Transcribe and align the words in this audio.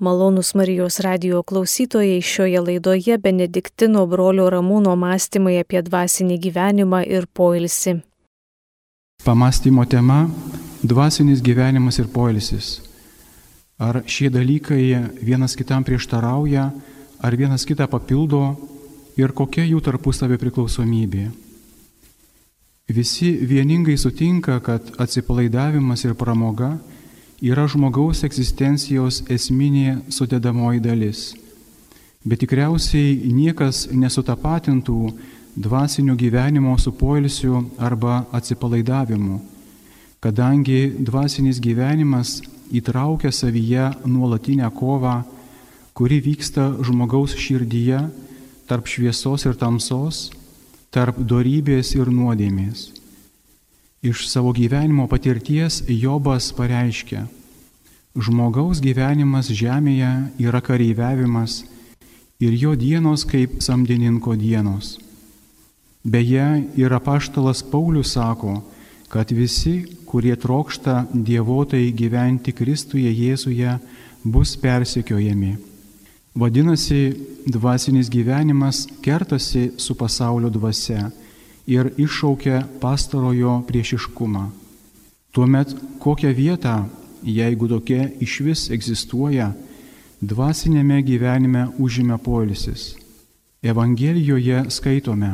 Malonus 0.00 0.54
Marijos 0.54 1.00
radio 1.00 1.42
klausytojai 1.42 2.22
šioje 2.22 2.60
laidoje 2.60 3.18
Benediktino 3.18 4.06
brolio 4.06 4.48
Ramūno 4.50 4.96
mąstymai 4.98 5.60
apie 5.60 5.82
dvasinį 5.86 6.38
gyvenimą 6.42 7.04
ir 7.06 7.28
poilsį. 7.30 8.00
Pamastymo 9.24 9.84
tema- 9.86 10.26
dvasinis 10.90 11.38
gyvenimas 11.42 11.98
ir 12.02 12.08
poilsis. 12.10 12.80
Ar 13.78 14.02
šie 14.06 14.30
dalykai 14.30 15.14
vienas 15.22 15.54
kitam 15.54 15.84
prieštarauja, 15.84 16.72
ar 17.22 17.36
vienas 17.36 17.64
kitą 17.64 17.86
papildo 17.86 18.56
ir 19.16 19.28
kokia 19.28 19.62
jų 19.62 19.80
tarpusavio 19.80 20.38
priklausomybė. 20.38 21.30
Visi 22.88 23.46
vieningai 23.46 23.96
sutinka, 23.96 24.60
kad 24.60 24.82
atsipalaidavimas 24.98 26.04
ir 26.04 26.14
pramoga 26.14 26.80
yra 27.44 27.66
žmogaus 27.68 28.22
egzistencijos 28.24 29.20
esminė 29.28 29.98
sudėdamoji 30.08 30.80
dalis. 30.80 31.24
Bet 32.24 32.40
tikriausiai 32.40 33.18
niekas 33.36 33.84
nesutapatintų 33.92 35.00
dvasinio 35.66 36.16
gyvenimo 36.16 36.78
su 36.80 36.94
poilsiu 36.96 37.66
arba 37.76 38.22
atsipalaidavimu, 38.32 39.42
kadangi 40.24 40.94
dvasinis 41.04 41.60
gyvenimas 41.60 42.38
įtraukia 42.72 43.28
savyje 43.28 43.90
nuolatinę 44.08 44.70
kovą, 44.72 45.20
kuri 45.92 46.22
vyksta 46.24 46.70
žmogaus 46.80 47.36
širdyje 47.36 48.00
tarp 48.66 48.88
šviesos 48.88 49.44
ir 49.44 49.60
tamsos, 49.60 50.30
tarp 50.88 51.20
dorybės 51.20 51.92
ir 51.98 52.08
nuodėmės. 52.08 53.03
Iš 54.04 54.28
savo 54.28 54.52
gyvenimo 54.52 55.06
patirties 55.08 55.82
Jobas 55.88 56.50
pareiškia, 56.52 57.22
žmogaus 58.12 58.82
gyvenimas 58.84 59.48
žemėje 59.48 60.10
yra 60.44 60.60
kareiviavimas 60.60 61.62
ir 62.36 62.52
jo 62.52 62.74
dienos 62.76 63.24
kaip 63.24 63.62
samdininko 63.64 64.36
dienos. 64.36 64.98
Beje, 66.04 66.66
ir 66.76 66.92
apaštalas 66.92 67.64
Paulius 67.64 68.12
sako, 68.12 68.58
kad 69.08 69.32
visi, 69.32 69.86
kurie 70.04 70.36
trokšta 70.36 71.06
dievotai 71.14 71.88
gyventi 71.96 72.52
Kristuje 72.52 73.08
Jėzuje, 73.08 73.78
bus 74.20 74.52
persekiojami. 74.60 75.56
Vadinasi, 76.36 77.02
dvasinis 77.48 78.12
gyvenimas 78.12 78.84
kertasi 79.00 79.70
su 79.80 79.96
pasaulio 79.96 80.52
dvasia 80.52 81.08
ir 81.66 81.92
iššaukia 81.96 82.64
pastarojo 82.80 83.62
priešiškumą. 83.68 84.44
Tuomet 85.34 85.74
kokią 85.98 86.30
vietą, 86.34 86.84
jeigu 87.22 87.68
tokia 87.68 88.10
iš 88.20 88.40
vis 88.46 88.68
egzistuoja, 88.70 89.52
dvasinėme 90.20 91.00
gyvenime 91.02 91.66
užima 91.78 92.18
polisis. 92.18 92.94
Evangelijoje 93.64 94.66
skaitome, 94.70 95.32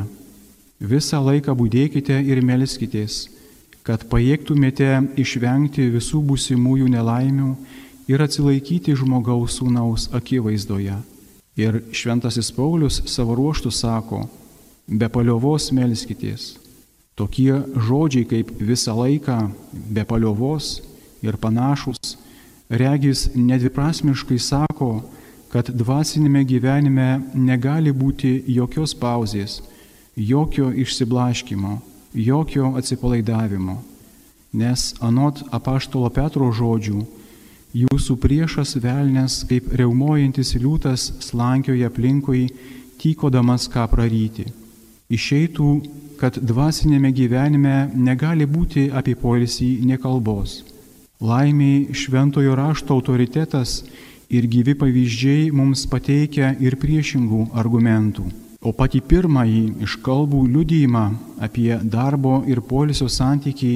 visą 0.79 1.19
laiką 1.21 1.53
būdėkite 1.53 2.17
ir 2.23 2.41
melskitės, 2.41 3.27
kad 3.83 4.07
pajėgtumėte 4.09 4.89
išvengti 5.19 5.89
visų 5.93 6.21
būsimųjų 6.25 6.89
nelaimių 6.95 7.53
ir 8.09 8.23
atsilaikyti 8.23 8.95
žmogaus 8.97 9.59
sūnaus 9.59 10.07
akivaizdoje. 10.15 10.97
Ir 11.59 11.81
šventasis 11.91 12.49
Paulius 12.55 13.01
savo 13.11 13.35
ruoštų 13.35 13.71
sako, 13.75 14.23
be 14.87 15.09
paliovos 15.09 15.71
melskitės. 15.75 16.55
Tokie 17.15 17.53
žodžiai 17.75 18.25
kaip 18.25 18.51
visą 18.57 18.95
laiką, 18.97 19.37
be 19.71 20.05
paliovos 20.07 20.79
ir 21.21 21.37
panašus, 21.37 22.15
regis 22.71 23.27
nedviprasmiškai 23.35 24.39
sako, 24.39 25.03
kad 25.51 25.67
dvasinėme 25.75 26.45
gyvenime 26.47 27.09
negali 27.35 27.91
būti 27.91 28.37
jokios 28.47 28.95
pauzės, 28.95 29.59
jokio 30.15 30.71
išsiblaškimo, 30.71 31.79
jokio 32.15 32.71
atsipalaidavimo. 32.79 33.81
Nes 34.53 34.93
anot 35.03 35.43
apaštalo 35.51 36.09
Petro 36.11 36.49
žodžių, 36.51 37.03
jūsų 37.83 38.17
priešas 38.19 38.75
velnės 38.83 39.41
kaip 39.47 39.69
reumojantis 39.79 40.55
liūtas 40.59 41.07
slankioja 41.27 41.91
aplinkui, 41.91 42.47
tykodamas 42.99 43.67
ką 43.71 43.87
praryti. 43.91 44.47
Išeitų, 45.11 45.69
kad 46.21 46.37
dvasinėme 46.37 47.11
gyvenime 47.11 47.75
negali 47.95 48.45
būti 48.47 48.89
apie 48.93 49.15
poilsį 49.17 49.71
nekalbos. 49.89 50.61
Laimiai 51.21 51.93
šventojo 51.93 52.55
rašto 52.57 52.95
autoritetas 52.97 53.81
ir 54.31 54.47
gyvi 54.47 54.77
pavyzdžiai 54.77 55.49
mums 55.51 55.83
pateikia 55.91 56.53
ir 56.63 56.77
priešingų 56.81 57.51
argumentų. 57.63 58.29
O 58.61 58.71
pati 58.77 59.01
pirmąjį 59.01 59.61
iš 59.85 59.97
kalbų 60.05 60.43
liudyjimą 60.53 61.05
apie 61.41 61.79
darbo 61.81 62.43
ir 62.49 62.61
polisio 62.61 63.07
santykį 63.09 63.71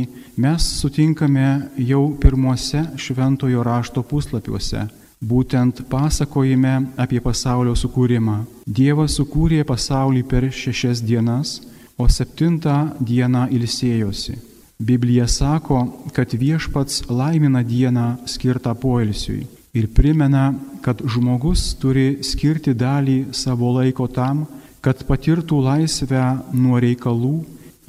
mes 0.45 0.67
sutinkame 0.81 1.47
jau 1.89 2.03
pirmuose 2.21 2.83
šventojo 3.01 3.65
rašto 3.65 4.05
puslapiuose 4.05 4.85
būtent 5.31 5.83
pasakojime 5.89 6.73
apie 7.01 7.21
pasaulio 7.23 7.75
sukūrimą. 7.77 8.37
Dievas 8.65 9.17
sukūrė 9.19 9.63
pasaulį 9.65 10.23
per 10.29 10.49
šešias 10.51 11.01
dienas, 11.01 11.61
o 11.97 12.07
septintą 12.11 12.95
dieną 12.99 13.47
ilsėjosi. 13.55 14.35
Biblija 14.79 15.27
sako, 15.31 15.85
kad 16.13 16.33
viešpats 16.35 17.05
laimina 17.09 17.63
dieną 17.63 18.07
skirtą 18.27 18.73
poilsiui 18.75 19.45
ir 19.75 19.87
primena, 19.91 20.53
kad 20.83 21.01
žmogus 21.03 21.73
turi 21.79 22.23
skirti 22.23 22.73
dalį 22.75 23.33
savo 23.35 23.71
laiko 23.75 24.07
tam, 24.07 24.45
kad 24.83 25.01
patirtų 25.07 25.59
laisvę 25.65 26.23
nuo 26.53 26.79
reikalų, 26.79 27.35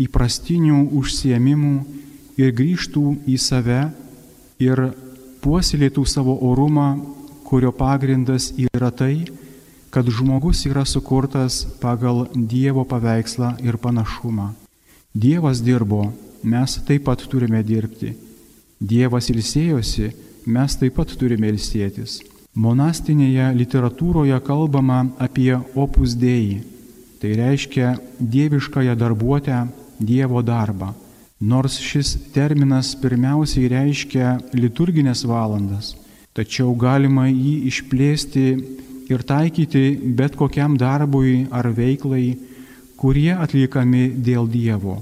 įprastinių 0.02 0.86
užsiemimų 0.96 1.74
ir 2.40 2.54
grįžtų 2.56 3.04
į 3.26 3.36
save 3.40 3.82
ir 4.62 4.82
puoselėtų 5.44 6.06
savo 6.08 6.38
orumą 6.50 6.88
kurio 7.46 7.70
pagrindas 7.72 8.50
yra 8.58 8.90
tai, 8.90 9.24
kad 9.90 10.08
žmogus 10.10 10.66
yra 10.66 10.84
sukurtas 10.84 11.62
pagal 11.80 12.26
Dievo 12.34 12.84
paveikslą 12.84 13.54
ir 13.64 13.78
panašumą. 13.78 14.50
Dievas 15.14 15.62
dirbo, 15.64 16.12
mes 16.42 16.76
taip 16.84 17.06
pat 17.06 17.22
turime 17.30 17.62
dirbti. 17.64 18.12
Dievas 18.80 19.30
ilsėjosi, 19.32 20.10
mes 20.46 20.76
taip 20.76 20.98
pat 20.98 21.14
turime 21.16 21.48
ilsėtis. 21.54 22.18
Monastinėje 22.56 23.46
literatūroje 23.56 24.36
kalbama 24.44 25.06
apie 25.20 25.54
opus 25.74 26.14
dėjį. 26.16 26.60
Tai 27.20 27.32
reiškia 27.40 27.96
dieviškąją 28.20 28.94
darbuotę, 29.00 29.66
Dievo 29.96 30.42
darbą. 30.44 30.90
Nors 31.40 31.78
šis 31.80 32.10
terminas 32.34 32.90
pirmiausiai 33.00 33.70
reiškia 33.72 34.34
liturginės 34.52 35.24
valandas, 35.24 35.94
tačiau 36.36 36.74
galima 36.76 37.26
jį 37.30 37.54
išplėsti 37.70 38.46
ir 39.08 39.22
taikyti 39.22 39.96
bet 40.18 40.36
kokiam 40.36 40.76
darbui 40.76 41.46
ar 41.50 41.70
veiklai, 41.72 42.36
kurie 42.96 43.32
atliekami 43.32 44.08
dėl 44.24 44.48
Dievo. 44.50 45.00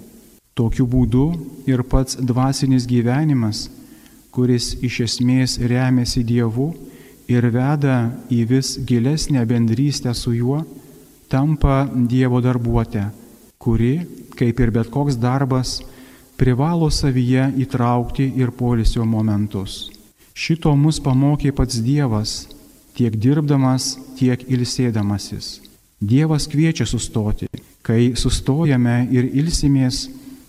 Tokiu 0.54 0.86
būdu 0.86 1.24
ir 1.66 1.82
pats 1.90 2.18
dvasinis 2.20 2.86
gyvenimas, 2.86 3.66
kuris 4.34 4.74
iš 4.82 5.00
esmės 5.08 5.56
remiasi 5.58 6.22
Dievu 6.26 6.68
ir 7.30 7.48
veda 7.50 8.12
į 8.30 8.44
vis 8.50 8.74
gilesnę 8.86 9.42
bendrystę 9.46 10.14
su 10.14 10.34
juo, 10.34 10.60
tampa 11.30 11.84
Dievo 11.90 12.42
darbuotė, 12.44 13.08
kuri, 13.58 13.96
kaip 14.38 14.60
ir 14.60 14.74
bet 14.74 14.92
koks 14.94 15.18
darbas, 15.18 15.80
privalo 16.38 16.90
savyje 16.90 17.50
įtraukti 17.64 18.30
ir 18.38 18.54
polisio 18.54 19.06
momentus. 19.06 19.93
Šito 20.34 20.72
mus 20.74 20.98
pamokė 20.98 21.52
pats 21.54 21.78
Dievas, 21.78 22.48
tiek 22.98 23.14
dirbdamas, 23.14 23.92
tiek 24.18 24.42
ilsėdamasis. 24.50 25.60
Dievas 26.02 26.48
kviečia 26.50 26.86
sustoti. 26.90 27.46
Kai 27.86 28.16
sustojame 28.18 29.04
ir 29.14 29.28
ilsimės, 29.30 30.08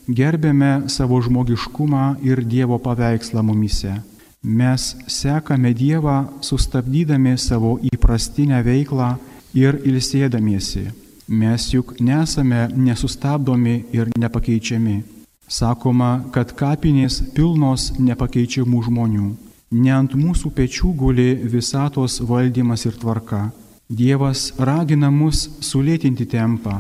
gerbėme 0.10 0.90
savo 0.90 1.22
žmogiškumą 1.22 2.18
ir 2.26 2.42
Dievo 2.42 2.80
paveikslą 2.82 3.46
mumise. 3.46 4.00
Mes 4.42 4.96
sekame 5.06 5.74
Dievą, 5.78 6.18
sustabdydami 6.42 7.38
savo 7.38 7.78
įprastinę 7.86 8.66
veiklą 8.66 9.16
ir 9.54 9.78
ilsėdamiesi. 9.86 10.88
Mes 11.30 11.72
juk 11.74 12.00
nesame 12.02 12.68
nesustabdomi 12.74 13.84
ir 13.94 14.10
nepakeičiami. 14.18 15.04
Sakoma, 15.46 16.26
kad 16.34 16.58
kapinės 16.58 17.22
pilnos 17.38 17.92
nepakeičiamų 18.02 18.88
žmonių. 18.90 19.36
Ne 19.75 19.92
ant 19.92 20.13
mūsų 20.16 20.51
pečių 20.56 20.94
guli 20.95 21.31
visatos 21.51 22.22
valdymas 22.24 22.86
ir 22.88 22.95
tvarka. 23.01 23.50
Dievas 23.89 24.48
ragina 24.57 25.10
mus 25.12 25.42
sulėtinti 25.68 26.25
tempą, 26.31 26.77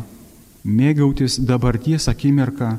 mėgautis 0.63 1.35
dabarties 1.49 2.07
akimirką, 2.09 2.69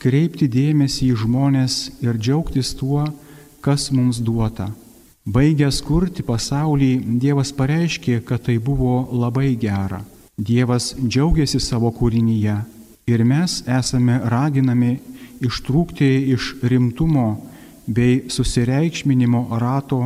kreipti 0.00 0.48
dėmesį 0.48 1.10
į 1.12 1.18
žmonės 1.24 1.76
ir 2.00 2.16
džiaugtis 2.16 2.72
tuo, 2.78 3.04
kas 3.60 3.90
mums 3.92 4.22
duota. 4.24 4.70
Baigęs 5.28 5.82
kurti 5.84 6.24
pasaulį, 6.24 6.92
Dievas 7.20 7.52
pareiškė, 7.52 8.22
kad 8.24 8.46
tai 8.48 8.56
buvo 8.58 9.10
labai 9.12 9.52
gera. 9.60 10.00
Dievas 10.40 10.94
džiaugiasi 10.96 11.60
savo 11.60 11.92
kūrinyje 11.92 12.56
ir 13.12 13.24
mes 13.28 13.60
esame 13.68 14.16
raginami 14.32 14.96
ištrūkti 15.44 16.08
iš 16.32 16.54
rimtumo 16.64 17.28
bei 17.90 18.30
susireikšminimo 18.30 19.48
rato 19.58 20.04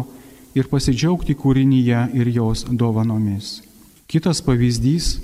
ir 0.57 0.71
pasidžiaugti 0.73 1.37
kūrinyje 1.37 2.09
ir 2.17 2.31
jos 2.33 2.65
dovanomis. 2.71 3.61
Kitas 4.09 4.41
pavyzdys, 4.47 5.19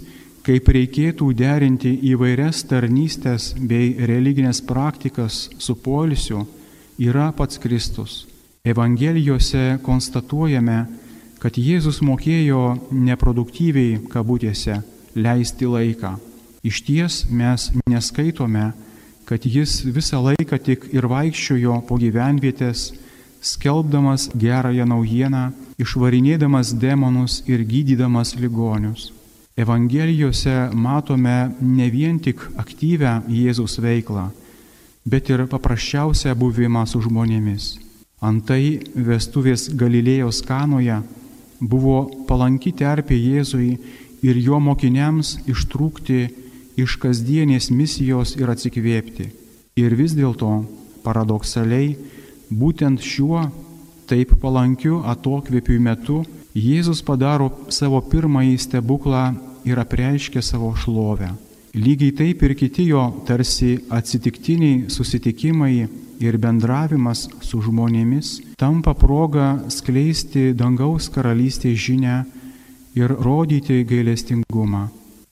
kaip 0.45 0.69
reikėtų 0.69 1.31
derinti 1.37 1.93
įvairias 2.13 2.65
tarnystės 2.69 3.53
bei 3.57 3.95
religinės 4.11 4.61
praktikas 4.67 5.49
su 5.59 5.77
polisiu, 5.77 6.45
yra 7.01 7.31
pats 7.33 7.61
Kristus. 7.61 8.27
Evangelijose 8.65 9.79
konstatuojame, 9.85 10.85
kad 11.41 11.57
Jėzus 11.57 12.03
mokėjo 12.05 12.77
neproduktyviai, 12.93 14.03
kabutėse, 14.13 14.83
leisti 15.17 15.69
laiką. 15.69 16.19
Iš 16.61 16.83
ties 16.85 17.23
mes 17.33 17.71
neskaitome, 17.89 18.67
kad 19.31 19.47
jis 19.47 19.85
visą 19.87 20.19
laiką 20.27 20.59
tik 20.59 20.89
ir 20.91 21.07
vaikščiojo 21.07 21.77
po 21.87 21.95
gyvenvietės, 22.03 22.89
skelbdamas 23.39 24.25
gerąją 24.35 24.89
naujieną, 24.91 25.43
išvarinėdamas 25.79 26.73
demonus 26.75 27.37
ir 27.47 27.63
gydydamas 27.63 28.35
ligonius. 28.43 29.13
Evangelijose 29.55 30.57
matome 30.75 31.53
ne 31.61 31.87
vien 31.95 32.19
tik 32.19 32.43
aktyvę 32.59 33.21
Jėzaus 33.31 33.79
veiklą, 33.79 34.27
bet 35.07 35.31
ir 35.31 35.47
paprasčiausią 35.47 36.35
buvimą 36.35 36.83
su 36.91 36.99
žmonėmis. 37.07 37.77
Antai 38.21 38.81
vestuvės 38.95 39.69
Galilėjos 39.71 40.43
kanoje 40.43 40.99
buvo 41.61 42.03
palanki 42.27 42.75
terpė 42.75 43.15
Jėzui 43.15 43.77
ir 44.27 44.43
jo 44.43 44.59
mokiniams 44.59 45.37
ištrūkti 45.47 46.50
iš 46.77 46.97
kasdienės 47.03 47.71
misijos 47.71 48.37
ir 48.39 48.51
atsikvėpti. 48.53 49.31
Ir 49.81 49.95
vis 49.97 50.15
dėlto, 50.19 50.51
paradoksaliai, 51.05 51.97
būtent 52.51 53.01
šiuo 53.01 53.47
taip 54.11 54.35
palankiu 54.43 55.01
atokvėpiui 55.07 55.79
metu 55.79 56.25
Jėzus 56.51 57.05
padaro 57.07 57.47
savo 57.71 58.01
pirmąjį 58.03 58.57
stebuklą 58.59 59.23
ir 59.71 59.79
apreiškia 59.79 60.43
savo 60.43 60.73
šlovę. 60.75 61.31
Lygiai 61.79 62.11
taip 62.19 62.43
ir 62.43 62.57
kiti 62.59 62.89
jo 62.89 63.05
tarsi 63.27 63.77
atsitiktiniai 63.95 64.91
susitikimai 64.91 65.75
ir 66.21 66.39
bendravimas 66.43 67.29
su 67.47 67.63
žmonėmis 67.63 68.33
tampa 68.59 68.97
proga 68.99 69.53
skleisti 69.71 70.51
dangaus 70.59 71.07
karalystės 71.15 71.79
žinę 71.79 72.17
ir 72.99 73.15
rodyti 73.15 73.85
gailestingumą. 73.87 74.89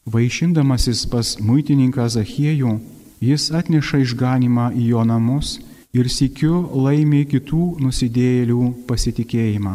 Vaišindamasis 0.09 1.03
pas 1.13 1.35
muitininką 1.37 2.07
Zachiejų, 2.09 2.79
jis 3.21 3.51
atneša 3.53 3.99
išganimą 4.07 4.71
į 4.73 4.87
jo 4.95 5.03
namus 5.05 5.59
ir 5.93 6.09
sikiu 6.09 6.63
laimi 6.85 7.27
kitų 7.29 7.65
nusidėjėlių 7.83 8.63
pasitikėjimą. 8.89 9.75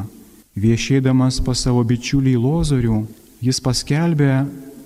Viešėdamas 0.58 1.38
pas 1.46 1.62
savo 1.66 1.84
bičiulį 1.86 2.34
Lozorių, 2.42 3.04
jis 3.46 3.62
paskelbė 3.62 4.32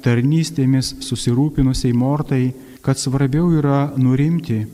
tarnystėmis 0.03 0.93
susirūpinusiai 1.07 1.95
mortai, 1.95 2.51
kad 2.83 2.99
svarbiau 2.99 3.47
yra 3.55 3.93
nurimti 3.95 4.65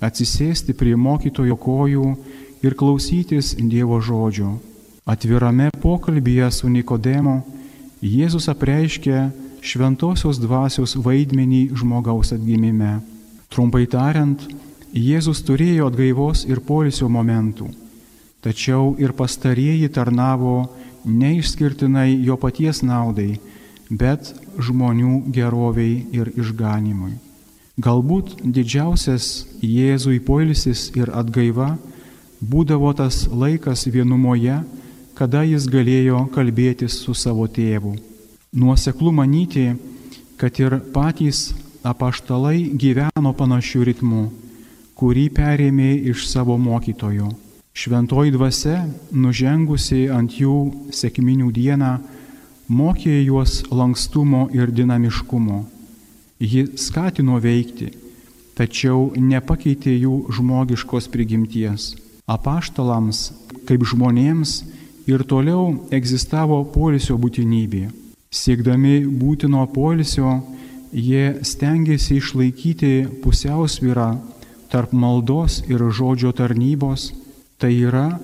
atsisėsti 0.00 0.72
prie 0.80 0.96
mokytojo 0.96 1.56
kojų 1.60 2.12
ir 2.64 2.76
klausytis 2.76 3.52
Dievo 3.56 4.00
žodžio. 4.00 4.54
Atvirame 5.04 5.68
pokalbėje 5.82 6.48
su 6.52 6.72
Nikodemu 6.72 7.42
Jėzus 8.00 8.48
apreiškė 8.52 9.26
šventosios 9.66 10.38
dvasios 10.40 10.94
vaidmenį 11.02 11.62
žmogaus 11.76 12.32
atgimime. 12.36 13.00
Trumpai 13.50 13.86
tariant, 13.90 14.40
Jėzus 14.96 15.42
turėjo 15.44 15.90
atgaivos 15.90 16.46
ir 16.48 16.62
polisio 16.64 17.08
momentų, 17.12 17.66
tačiau 18.40 18.94
ir 19.02 19.12
pastarieji 19.18 19.90
tarnavo 19.92 20.70
neišskirtinai 21.04 22.14
jo 22.24 22.38
paties 22.40 22.80
naudai, 22.86 23.36
bet 23.90 24.32
žmonių 24.56 25.26
geroviai 25.34 26.06
ir 26.16 26.32
išganimui. 26.38 27.16
Galbūt 27.76 28.38
didžiausias 28.40 29.44
Jėzui 29.60 30.22
poilsis 30.24 30.88
ir 30.96 31.12
atgaiva 31.12 31.74
būdavo 32.40 32.94
tas 32.96 33.26
laikas 33.28 33.84
vienumoje, 33.92 34.62
kada 35.16 35.42
jis 35.44 35.68
galėjo 35.68 36.24
kalbėtis 36.32 36.96
su 37.04 37.12
savo 37.14 37.44
tėvu. 37.48 37.96
Nuoseklu 38.56 39.12
manyti, 39.12 39.74
kad 40.40 40.58
ir 40.60 40.78
patys 40.94 41.52
apaštalai 41.84 42.72
gyveno 42.80 43.32
panašių 43.36 43.84
ritmų, 43.90 44.24
kurį 44.96 45.28
perėmė 45.36 45.92
iš 46.12 46.26
savo 46.30 46.56
mokytojo. 46.58 47.30
Šventoji 47.76 48.32
dvasia, 48.32 48.86
nužengusi 49.12 50.06
ant 50.08 50.40
jų 50.40 50.90
sėkminių 50.96 51.52
dieną, 51.52 51.94
mokė 52.72 53.20
juos 53.28 53.60
lankstumo 53.70 54.46
ir 54.56 54.72
dinamiškumo 54.72 55.64
Ji 56.38 56.66
skatino 56.76 57.38
veikti, 57.40 57.86
tačiau 58.56 59.14
nepakeitė 59.16 59.94
jų 59.96 60.16
žmogiškos 60.36 61.08
prigimties. 61.08 61.94
Apaštalams, 62.28 63.30
kaip 63.64 63.86
žmonėms, 63.88 64.58
ir 65.08 65.24
toliau 65.24 65.86
egzistavo 65.88 66.60
polisio 66.74 67.16
būtinybė. 67.16 67.86
Siekdami 68.30 69.04
būtino 69.06 69.64
polisio, 69.72 70.40
jie 70.92 71.38
stengiasi 71.42 72.18
išlaikyti 72.20 73.22
pusiausvyrą 73.22 74.10
tarp 74.70 74.92
maldos 74.92 75.62
ir 75.70 75.82
žodžio 75.92 76.32
tarnybos, 76.36 77.12
tai 77.58 77.72
yra 77.78 78.18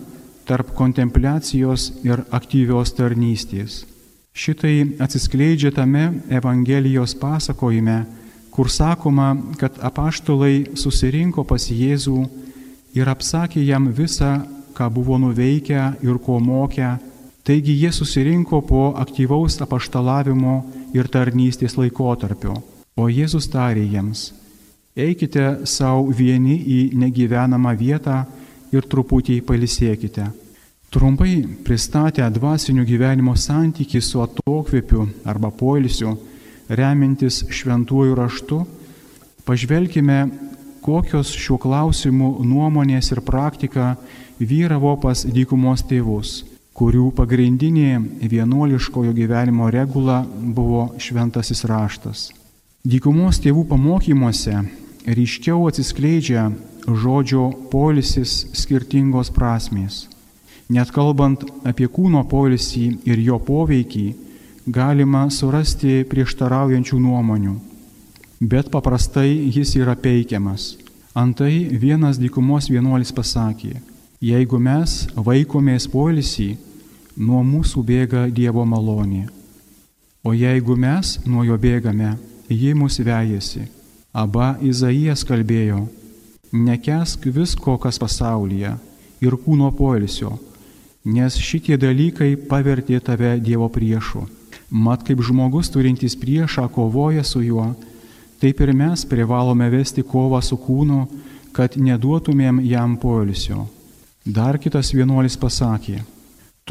tarp 0.49 0.75
kontempliacijos 0.77 1.91
ir 2.05 2.25
aktyvios 2.35 2.93
tarnystės. 2.99 3.83
Šitai 4.33 4.97
atsiskleidžia 5.05 5.71
tame 5.77 6.23
Evangelijos 6.33 7.15
pasakojime, 7.21 7.99
kur 8.51 8.69
sakoma, 8.73 9.37
kad 9.61 9.77
apaštulai 9.81 10.73
susirinko 10.77 11.45
pas 11.45 11.69
Jėzų 11.69 12.25
ir 12.97 13.09
apsakė 13.09 13.63
jam 13.65 13.91
visą, 13.93 14.43
ką 14.73 14.89
buvo 14.93 15.19
nuveikę 15.21 15.83
ir 16.01 16.19
ko 16.25 16.39
mokę. 16.41 16.97
Taigi 17.43 17.75
jie 17.75 17.91
susirinko 17.93 18.61
po 18.63 18.93
aktyvaus 18.97 19.57
apaštalavimo 19.65 20.53
ir 20.95 21.09
tarnystės 21.11 21.75
laikotarpio. 21.75 22.55
O 22.95 23.09
Jėzus 23.11 23.49
tarė 23.51 23.83
jiems, 23.83 24.29
eikite 24.95 25.65
savo 25.67 26.13
vieni 26.15 26.55
į 26.61 26.79
negyvenamą 27.03 27.73
vietą 27.81 28.21
ir 28.71 28.87
truputį 28.87 29.41
palisėkite. 29.49 30.29
Trumpai 30.93 31.41
pristatę 31.65 32.29
dvasinio 32.31 32.85
gyvenimo 32.87 33.35
santyki 33.35 33.99
su 34.05 34.23
atokvėpiu 34.23 35.09
arba 35.25 35.51
poilsiu, 35.51 36.15
remintis 36.69 37.41
šventuoju 37.51 38.15
raštu, 38.23 38.61
pažvelkime, 39.49 40.21
kokios 40.85 41.35
šiuo 41.35 41.59
klausimu 41.59 42.37
nuomonės 42.47 43.11
ir 43.17 43.25
praktika 43.27 43.97
vyravo 44.39 44.95
pas 45.01 45.25
dykumos 45.27 45.83
tėvus, 45.89 46.43
kurių 46.83 47.13
pagrindinė 47.15 48.01
vienuoliškojo 48.27 49.13
gyvenimo 49.15 49.69
regula 49.71 50.17
buvo 50.27 50.89
šventasis 50.99 51.61
raštas. 51.71 52.23
Dykumos 52.83 53.39
tėvų 53.39 53.69
pamokymuose 53.71 54.57
ryškiau 55.07 55.69
atsiskleidžia 55.69 56.49
žodžio 57.03 57.45
polisis 57.71 58.33
skirtingos 58.59 59.31
prasmės. 59.31 60.09
Net 60.75 60.91
kalbant 60.91 61.45
apie 61.71 61.87
kūno 61.87 62.25
polisį 62.27 62.89
ir 63.07 63.23
jo 63.29 63.39
poveikį, 63.39 64.09
galima 64.67 65.29
surasti 65.31 66.03
prieštaraujančių 66.11 66.99
nuomonių, 67.07 67.55
bet 68.41 68.75
paprastai 68.75 69.31
jis 69.55 69.77
yra 69.79 69.95
peikiamas. 69.95 70.73
Antai 71.15 71.69
vienas 71.87 72.19
dykumos 72.19 72.67
vienuolis 72.75 73.15
pasakė, 73.15 73.77
jeigu 74.19 74.59
mes 74.59 74.99
vaikomės 75.15 75.87
polisį, 75.95 76.51
nuo 77.17 77.43
mūsų 77.47 77.83
bėga 77.87 78.27
Dievo 78.31 78.65
malonė, 78.69 79.27
o 80.25 80.33
jeigu 80.33 80.77
mes 80.77 81.19
nuo 81.27 81.45
jo 81.45 81.59
bėgame, 81.59 82.17
ji 82.49 82.73
mus 82.75 83.01
vejasi. 83.01 83.67
Aba 84.13 84.59
Izaijas 84.61 85.25
kalbėjo, 85.25 85.87
nekesk 86.53 87.27
visko, 87.33 87.79
kas 87.81 87.99
pasaulyje, 87.99 88.77
ir 89.25 89.37
kūno 89.45 89.71
poilsio 89.73 90.37
nes 91.05 91.37
šitie 91.39 91.77
dalykai 91.79 92.37
pavertė 92.49 93.01
tave 93.03 93.35
Dievo 93.43 93.69
priešu. 93.73 94.27
Mat 94.71 95.03
kaip 95.05 95.21
žmogus 95.21 95.71
turintis 95.73 96.15
priešą 96.17 96.69
kovoja 96.73 97.25
su 97.25 97.43
juo, 97.43 97.73
taip 98.41 98.61
ir 98.61 98.73
mes 98.73 99.05
privalome 99.05 99.69
vesti 99.71 100.03
kovą 100.03 100.41
su 100.43 100.57
kūnu, 100.57 101.07
kad 101.53 101.77
neduotumėm 101.77 102.63
jam 102.65 102.97
poilsio. 102.97 103.67
Dar 104.25 104.59
kitas 104.59 104.93
vienuolis 104.95 105.37
pasakė, 105.37 106.01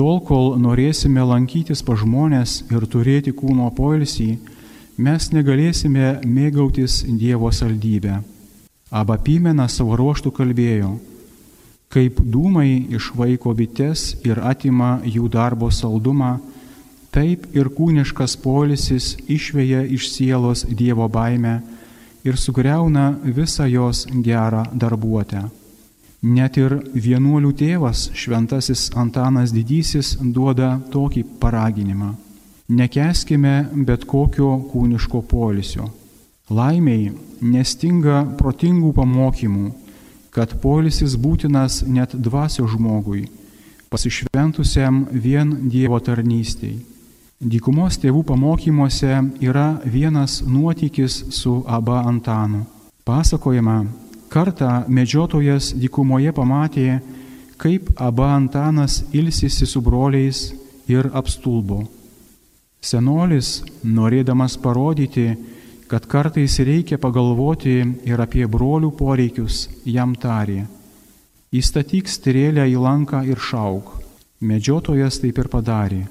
Tol, 0.01 0.17
kol 0.25 0.55
norėsime 0.57 1.21
lankytis 1.21 1.83
pa 1.85 1.93
žmonės 1.93 2.63
ir 2.73 2.87
turėti 2.89 3.35
kūno 3.37 3.67
poilsį, 3.77 4.31
mes 4.97 5.27
negalėsime 5.29 6.15
mėgautis 6.25 7.03
Dievo 7.05 7.51
saldybę. 7.53 8.15
Aba 8.89 9.19
Pymena 9.21 9.67
savo 9.69 9.99
ruoštų 10.01 10.33
kalbėjo, 10.39 10.89
kaip 11.93 12.17
dūmai 12.33 12.89
išvaiko 12.97 13.53
bites 13.53 14.07
ir 14.25 14.41
atima 14.41 14.95
jų 15.05 15.29
darbo 15.37 15.69
saldumą, 15.69 16.33
taip 17.13 17.45
ir 17.53 17.69
kūniškas 17.69 18.39
polisis 18.41 19.13
išveja 19.29 19.85
iš 19.85 20.09
sielos 20.15 20.65
Dievo 20.65 21.05
baimę 21.13 21.59
ir 22.25 22.41
sugriauna 22.41 23.11
visą 23.21 23.69
jos 23.69 24.07
gerą 24.09 24.65
darbuotę. 24.73 25.60
Net 26.21 26.57
ir 26.61 26.75
vienuolių 26.93 27.49
tėvas, 27.57 28.11
šventasis 28.13 28.91
Antanas 28.93 29.49
Didysis, 29.55 30.19
duoda 30.21 30.75
tokį 30.93 31.23
paraginimą. 31.41 32.11
Nekeskime 32.69 33.55
bet 33.87 34.05
kokio 34.05 34.51
kūniško 34.69 35.23
polisio. 35.25 35.87
Laimiai 36.53 37.09
nestinga 37.41 38.21
protingų 38.37 38.91
pamokymų, 38.93 39.71
kad 40.29 40.53
polisis 40.61 41.17
būtinas 41.17 41.81
net 41.89 42.13
dvasio 42.13 42.67
žmogui, 42.69 43.25
pasišventusiam 43.89 45.07
vien 45.11 45.55
Dievo 45.73 45.99
tarnystėj. 45.99 46.77
Dykumos 47.41 47.97
tėvų 47.97 48.21
pamokymuose 48.29 49.17
yra 49.41 49.81
vienas 49.83 50.43
nuotykis 50.45 51.33
su 51.33 51.63
Aba 51.65 52.03
Antanu. 52.05 52.67
Pasakojama, 53.03 53.87
Kartą 54.31 54.85
medžiotojas 54.87 55.73
dykumoje 55.75 56.31
pamatė, 56.31 57.01
kaip 57.59 57.89
Aba 57.99 58.29
Antanas 58.37 59.01
ilsisi 59.11 59.65
su 59.67 59.81
broliais 59.83 60.53
ir 60.87 61.09
apstulbo. 61.11 61.81
Senolis, 62.81 63.49
norėdamas 63.83 64.55
parodyti, 64.63 65.25
kad 65.91 66.07
kartais 66.07 66.55
reikia 66.63 66.97
pagalvoti 66.97 67.75
ir 68.07 68.23
apie 68.23 68.45
brolių 68.47 68.93
poreikius, 68.95 69.65
jam 69.83 70.15
tarė. 70.15 70.63
Įstatyk 71.51 72.07
strėlę 72.07 72.63
į 72.71 72.79
lanką 72.79 73.25
ir 73.27 73.35
šauk. 73.35 73.97
Medžiotojas 74.39 75.19
taip 75.19 75.43
ir 75.43 75.51
padarė. 75.51 76.05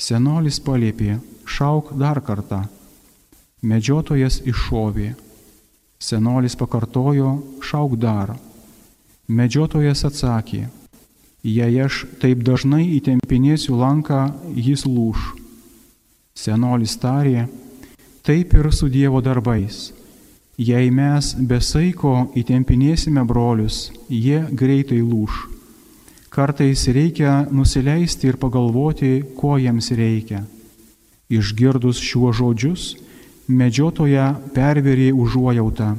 Senolis 0.00 0.56
paliepė, 0.64 1.20
šauk 1.44 1.92
dar 2.00 2.24
kartą. 2.24 2.64
Medžiotojas 3.60 4.40
iššovė. 4.48 5.12
Senolis 5.98 6.56
pakartojo, 6.56 7.38
šauk 7.64 7.96
dar. 7.96 8.34
Medžiotojas 9.26 10.04
atsakė, 10.06 10.66
jei 11.42 11.80
aš 11.82 12.04
taip 12.20 12.44
dažnai 12.44 12.84
įtempinėsiu 12.98 13.78
lanką, 13.80 14.26
jis 14.54 14.84
lūš. 14.86 15.32
Senolis 16.36 16.98
tarė, 17.00 17.46
taip 18.22 18.52
ir 18.54 18.68
su 18.76 18.90
Dievo 18.92 19.22
darbais. 19.24 19.90
Jei 20.56 20.92
mes 20.92 21.34
besaiko 21.36 22.30
įtempinėsime 22.36 23.24
brolius, 23.28 23.90
jie 24.08 24.44
greitai 24.52 25.00
lūš. 25.00 25.46
Kartais 26.32 26.84
reikia 26.92 27.46
nusileisti 27.48 28.28
ir 28.28 28.36
pagalvoti, 28.36 29.22
ko 29.36 29.56
jiems 29.56 29.90
reikia. 29.96 30.42
Išgirdus 31.32 32.00
šiuo 32.04 32.32
žodžius, 32.36 32.94
medžiotoją 33.48 34.26
perverė 34.54 35.12
užuojautą 35.14 35.94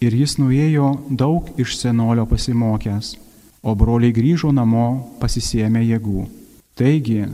ir 0.00 0.14
jis 0.14 0.36
nuėjo 0.40 0.92
daug 1.10 1.48
iš 1.60 1.76
senolio 1.80 2.26
pasimokęs, 2.28 3.14
o 3.62 3.74
broliai 3.74 4.14
grįžo 4.14 4.52
namo 4.52 5.16
pasisėmę 5.20 5.82
jėgų. 5.84 6.26
Taigi, 6.76 7.24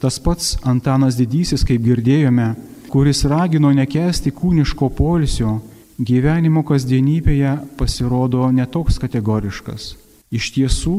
tas 0.00 0.18
pats 0.18 0.56
Antanas 0.64 1.18
Didysis, 1.18 1.64
kaip 1.64 1.82
girdėjome, 1.84 2.54
kuris 2.88 3.24
ragino 3.28 3.72
nekesti 3.72 4.32
kūniško 4.32 4.88
polisio, 4.96 5.58
gyvenimo 5.98 6.62
kasdienybėje 6.64 7.56
pasirodo 7.76 8.48
netoks 8.54 8.98
kategoriškas. 9.02 9.94
Iš 10.32 10.52
tiesų, 10.56 10.96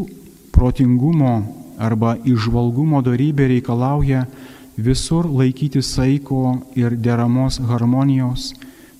protingumo 0.54 1.34
arba 1.80 2.18
išvalgumo 2.28 3.01
darybė 3.06 3.48
reikalauja 3.54 4.25
visur 4.86 5.27
laikyti 5.39 5.81
saiko 5.81 6.57
ir 6.75 6.95
deramos 6.95 7.59
harmonijos 7.59 8.53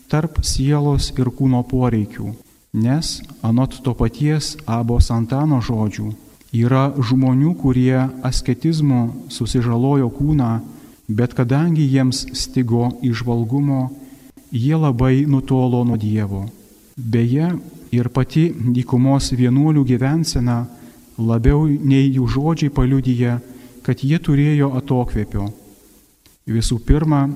tarp 0.10 0.42
sielos 0.44 1.12
ir 1.22 1.30
kūno 1.38 1.62
poreikių, 1.70 2.32
nes 2.74 3.20
anot 3.46 3.78
to 3.86 3.94
paties 3.94 4.56
Abos 4.66 5.12
Antano 5.14 5.62
žodžių 5.62 6.10
yra 6.54 6.90
žmonių, 6.98 7.54
kurie 7.62 8.08
asketizmu 8.26 9.30
susižalojo 9.30 10.10
kūną, 10.18 10.52
bet 11.08 11.36
kadangi 11.38 11.86
jiems 11.86 12.26
stigo 12.34 12.90
išvalgumo, 13.06 13.90
jie 14.52 14.76
labai 14.76 15.26
nutolo 15.30 15.84
nuo 15.86 15.98
Dievo. 15.98 16.48
Beje, 16.98 17.54
ir 17.94 18.10
pati 18.10 18.50
dykumos 18.50 19.32
vienuolių 19.38 19.86
gyvensena 19.86 20.64
labiau 21.18 21.68
nei 21.70 22.10
jų 22.10 22.28
žodžiai 22.34 22.74
paliudyja, 22.74 23.40
kad 23.86 24.02
jie 24.04 24.18
turėjo 24.20 24.74
atokvėpio 24.82 25.48
Visų 26.50 26.80
pirma, 26.82 27.28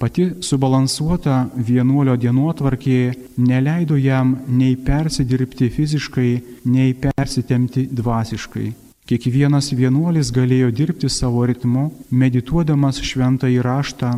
pati 0.00 0.26
subalansuota 0.42 1.44
vienuolio 1.54 2.16
dienotvarkė 2.18 3.00
neleido 3.38 3.98
jam 4.00 4.32
nei 4.48 4.74
persidirbti 4.74 5.68
fiziškai, 5.70 6.30
nei 6.66 6.94
persitemti 6.98 7.86
dvasiškai. 7.94 8.68
Kiekvienas 9.10 9.72
vienuolis 9.74 10.30
galėjo 10.34 10.70
dirbti 10.70 11.08
savo 11.10 11.44
ritmu, 11.46 11.88
medituodamas 12.10 13.00
šventą 13.02 13.50
įraštą 13.50 14.10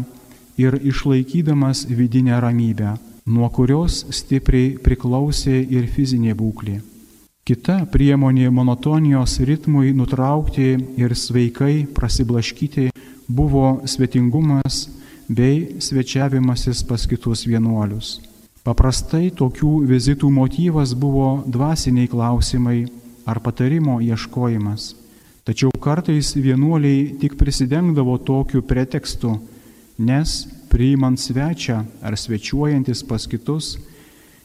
ir 0.61 0.79
išlaikydamas 0.81 1.87
vidinę 1.89 2.41
ramybę, 2.41 2.95
nuo 3.27 3.49
kurios 3.53 4.03
stipriai 4.13 4.79
priklausė 4.85 5.61
ir 5.61 5.89
fizinė 5.93 6.37
būklė. 6.37 6.81
Kita 7.43 7.81
priemonė 7.91 8.53
monotonijos 8.55 9.41
ritmui 9.43 9.91
nutraukti 9.99 10.77
ir 11.01 11.15
sveikai 11.19 11.89
prasiblaškyti 11.91 12.92
buvo 13.33 13.81
svetingumas 13.89 14.89
bei 15.29 15.81
svečiavimasis 15.81 16.85
pas 16.85 17.07
kitus 17.09 17.47
vienuolius. 17.49 18.21
Paprastai 18.63 19.33
tokių 19.35 19.73
vizitų 19.91 20.29
motyvas 20.31 20.93
buvo 20.95 21.43
dvasiniai 21.49 22.11
klausimai 22.13 22.85
ar 23.27 23.41
patarimo 23.43 23.99
ieškojimas. 24.05 24.93
Tačiau 25.43 25.73
kartais 25.83 26.37
vienuoliai 26.39 27.17
tik 27.19 27.35
prisidengdavo 27.41 28.15
tokiu 28.23 28.63
pretekstu, 28.63 29.33
nes 29.99 30.45
priimant 30.71 31.19
svečią 31.19 31.81
ar 32.03 32.15
svečiuojantis 32.15 33.03
pas 33.03 33.27
kitus, 33.27 33.75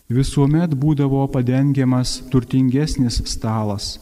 visuomet 0.09 0.73
būdavo 0.73 1.27
padengiamas 1.29 2.23
turtingesnis 2.31 3.21
stalas, 3.29 3.99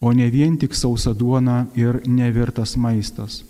o 0.00 0.12
ne 0.12 0.28
vien 0.30 0.58
tik 0.60 0.74
sausa 0.76 1.14
duona 1.14 1.64
ir 1.74 2.02
nevirtas 2.04 2.76
maistas. 2.76 3.40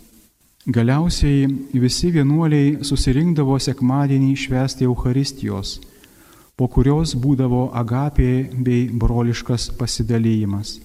Galiausiai 0.66 1.46
visi 1.78 2.08
vienuoliai 2.10 2.78
susirinkdavo 2.82 3.54
sekmadienį 3.62 4.32
švęsti 4.34 4.88
Euharistijos, 4.88 5.76
po 6.58 6.66
kurios 6.66 7.12
būdavo 7.14 7.68
agapė 7.70 8.48
bei 8.66 8.88
broliškas 8.90 9.68
pasidalymas. 9.78 10.80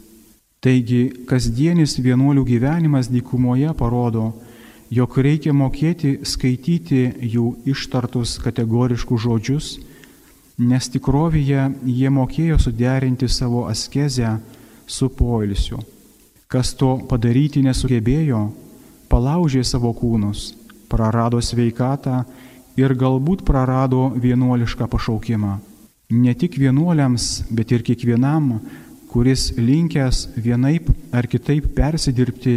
Taigi 0.61 1.25
kasdienis 1.25 1.97
vienuolių 1.97 2.45
gyvenimas 2.51 3.09
dykumoje 3.09 3.73
parodo, 3.73 4.29
jog 4.93 5.17
reikia 5.17 5.57
mokėti 5.57 6.19
skaityti 6.29 7.01
jų 7.33 7.49
ištartus 7.73 8.37
kategoriškus 8.45 9.25
žodžius, 9.25 9.75
nes 10.61 10.93
tikrovėje 10.93 11.71
jie 11.89 12.09
mokėjo 12.21 12.61
suderinti 12.61 13.25
savo 13.25 13.65
askezę 13.65 14.37
su 14.85 15.09
poilsiu. 15.09 15.81
Kas 16.45 16.77
to 16.77 16.99
padaryti 17.09 17.65
nesugebėjo, 17.65 18.51
palaužė 19.11 19.63
savo 19.67 19.91
kūnus, 19.93 20.53
prarado 20.91 21.41
sveikatą 21.43 22.23
ir 22.79 22.95
galbūt 22.95 23.43
prarado 23.47 24.09
vienuolišką 24.15 24.87
pašaukimą. 24.91 25.57
Ne 26.11 26.33
tik 26.35 26.57
vienuoliams, 26.59 27.47
bet 27.51 27.71
ir 27.71 27.83
kiekvienam, 27.87 28.59
kuris 29.11 29.51
linkęs 29.57 30.29
vienaip 30.35 30.89
ar 31.11 31.27
kitaip 31.27 31.69
persidirbti 31.75 32.55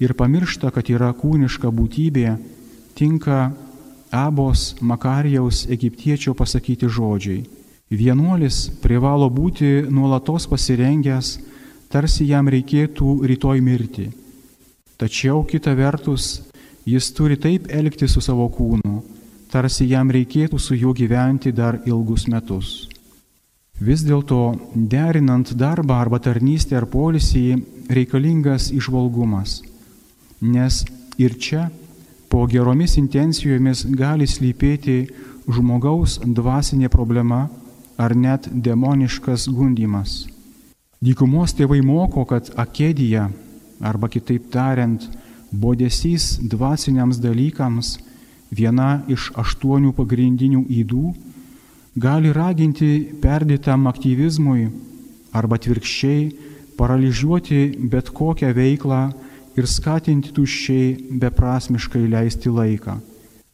ir 0.00 0.14
pamiršta, 0.16 0.72
kad 0.72 0.88
yra 0.92 1.12
kūniška 1.16 1.72
būtybė, 1.72 2.36
tinka 2.96 3.52
Abos 4.12 4.74
Makarijaus 4.80 5.64
egiptiečio 5.72 6.34
pasakyti 6.36 6.88
žodžiai. 6.88 7.46
Vienuolis 7.92 8.66
privalo 8.80 9.28
būti 9.32 9.86
nuolatos 9.88 10.48
pasirengęs, 10.48 11.38
tarsi 11.92 12.28
jam 12.28 12.48
reikėtų 12.48 13.22
rytoj 13.28 13.60
mirti. 13.64 14.10
Tačiau 15.02 15.40
kita 15.42 15.72
vertus, 15.74 16.44
jis 16.86 17.08
turi 17.10 17.34
taip 17.34 17.64
elgti 17.74 18.06
su 18.06 18.20
savo 18.22 18.44
kūnu, 18.54 19.00
tarsi 19.50 19.88
jam 19.90 20.12
reikėtų 20.14 20.60
su 20.62 20.76
juo 20.78 20.92
gyventi 20.94 21.50
dar 21.50 21.80
ilgus 21.90 22.28
metus. 22.30 22.68
Vis 23.82 24.04
dėlto, 24.06 24.54
derinant 24.94 25.50
darbą 25.58 25.96
arba 26.04 26.22
tarnystę 26.22 26.78
ar 26.78 26.86
polisį, 26.86 27.42
reikalingas 27.90 28.70
išvalgumas. 28.70 29.62
nes 30.42 30.84
ir 31.18 31.34
čia 31.38 31.70
po 32.28 32.46
geromis 32.46 32.96
intencijomis 32.96 33.84
gali 33.86 34.26
slypėti 34.26 35.08
žmogaus 35.48 36.18
dvasinė 36.22 36.88
problema 36.88 37.48
ar 37.98 38.14
net 38.14 38.48
demoniškas 38.50 39.48
gundimas. 39.48 40.26
Dykumos 41.02 41.54
tėvai 41.58 41.80
moko, 41.82 42.24
kad 42.24 42.50
akedija, 42.56 43.30
arba 43.82 44.08
kitaip 44.08 44.48
tariant, 44.54 45.04
bodesys 45.52 46.38
dvasiniams 46.40 47.20
dalykams, 47.20 47.98
viena 48.52 49.02
iš 49.08 49.30
aštuonių 49.38 49.92
pagrindinių 49.96 50.64
įdų, 50.82 51.04
gali 52.00 52.32
raginti 52.32 52.92
perdėtam 53.20 53.86
aktyvizmui 53.90 54.70
arba 55.36 55.58
atvirkščiai 55.60 56.30
paralyžiuoti 56.78 57.62
bet 57.92 58.10
kokią 58.16 58.52
veiklą 58.56 59.02
ir 59.56 59.68
skatinti 59.68 60.32
tuščiai 60.32 61.18
beprasmiškai 61.20 62.06
leisti 62.08 62.52
laiką. 62.52 62.98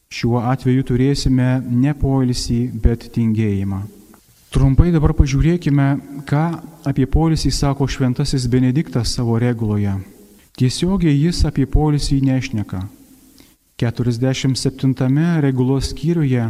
Šiuo 0.09 0.39
atveju 0.49 0.85
turėsime 0.89 1.49
ne 1.69 1.93
poilsį, 1.93 2.61
bet 2.81 3.11
tingėjimą. 3.13 3.83
Trumpai 4.49 4.89
dabar 4.89 5.13
pažiūrėkime, 5.13 5.89
ką 6.25 6.45
apie 6.89 7.05
poilsį 7.05 7.51
sako 7.53 7.85
šventasis 7.85 8.47
Benediktas 8.49 9.13
savo 9.13 9.37
reguloje. 9.37 9.93
Tiesiogiai 10.59 11.15
jis 11.15 11.45
apie 11.47 11.63
poilsį 11.63 12.19
nešneka. 12.27 12.81
47 13.79 15.39
regulos 15.45 15.93
skyriuje 15.93 16.49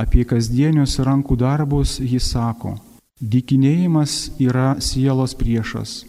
apie 0.00 0.24
kasdienius 0.24 0.96
rankų 1.04 1.36
darbus 1.42 1.98
jis 2.00 2.30
sako, 2.32 2.78
dykinėjimas 3.20 4.16
yra 4.40 4.74
sielos 4.80 5.36
priešas. 5.36 6.06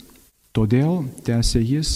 Todėl, 0.56 1.04
tęsė 1.28 1.60
jis, 1.60 1.94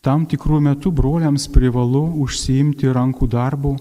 tam 0.00 0.30
tikrų 0.30 0.62
metų 0.70 0.94
broliams 0.94 1.48
privalu 1.50 2.06
užsiimti 2.22 2.94
rankų 2.94 3.28
darbų, 3.34 3.76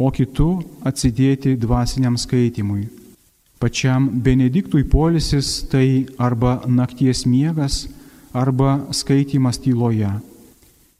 o 0.00 0.10
kitų 0.10 0.50
atsidėti 0.88 1.54
dvasiniam 1.60 2.16
skaitimui 2.18 2.88
Pačiam 3.64 4.10
Benediktui 4.20 4.84
polisis 4.84 5.62
tai 5.72 6.04
arba 6.18 6.58
nakties 6.68 7.22
miegas, 7.24 7.86
arba 8.34 8.80
skaitimas 8.90 9.60
tyloje. 9.62 10.10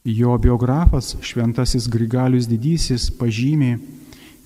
Jo 0.05 0.37
biografas 0.37 1.15
Šventasis 1.21 1.89
Grigalius 1.91 2.47
Didysis 2.47 3.09
pažymė, 3.19 3.75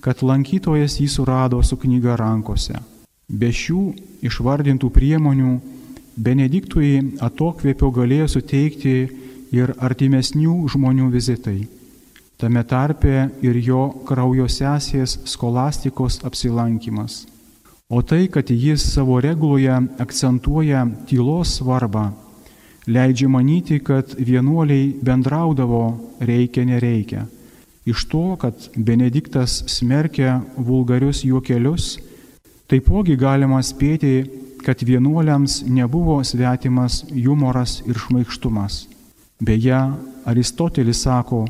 kad 0.00 0.22
lankytojas 0.24 0.96
jį 0.98 1.08
surado 1.12 1.60
su 1.62 1.76
knyga 1.76 2.16
rankose. 2.18 2.80
Be 3.28 3.52
šių 3.54 3.82
išvardintų 4.26 4.90
priemonių 4.90 5.58
Benediktui 6.20 7.16
atokvėpio 7.22 7.90
galėjo 7.94 8.26
suteikti 8.34 8.94
ir 9.54 9.74
artimesnių 9.78 10.56
žmonių 10.72 11.06
vizitai. 11.12 11.60
Tame 12.40 12.64
tarpe 12.64 13.28
ir 13.44 13.56
jo 13.60 13.82
kraujo 14.08 14.48
sesės 14.48 15.18
skolastikos 15.28 16.22
apsilankimas. 16.24 17.26
O 17.90 18.02
tai, 18.02 18.28
kad 18.32 18.50
jis 18.50 18.84
savo 18.94 19.18
reguloje 19.20 19.76
akcentuoja 20.00 20.86
tylos 21.10 21.56
svarbą, 21.58 22.10
leidžia 22.90 23.28
manyti, 23.28 23.78
kad 23.78 24.14
vienuoliai 24.18 24.94
bendraudavo 25.02 25.82
reikia 26.20 26.64
nereikia. 26.66 27.26
Iš 27.86 28.04
to, 28.10 28.36
kad 28.36 28.54
Benediktas 28.76 29.62
smerkia 29.66 30.40
vulgarius 30.56 31.24
juokelius, 31.24 31.96
taipogi 32.68 33.16
galima 33.16 33.62
spėti, 33.62 34.24
kad 34.60 34.82
vienuoliams 34.84 35.62
nebuvo 35.66 36.18
svetimas 36.24 37.04
humoras 37.10 37.80
ir 37.86 37.96
šmaikštumas. 37.96 38.84
Beje, 39.40 39.80
Aristotelis 40.28 41.00
sako, 41.06 41.46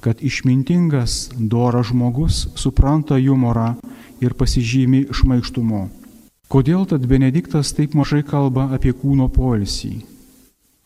kad 0.00 0.22
išmintingas, 0.24 1.30
doras 1.36 1.90
žmogus 1.92 2.46
supranta 2.56 3.20
humorą 3.20 3.74
ir 4.24 4.32
pasižymi 4.32 5.04
šmaikštumu. 5.12 5.84
Kodėl 6.48 6.88
tad 6.88 7.04
Benediktas 7.08 7.72
taip 7.76 7.94
mažai 7.98 8.22
kalba 8.24 8.70
apie 8.76 8.92
kūno 8.96 9.28
poilsį? 9.32 10.13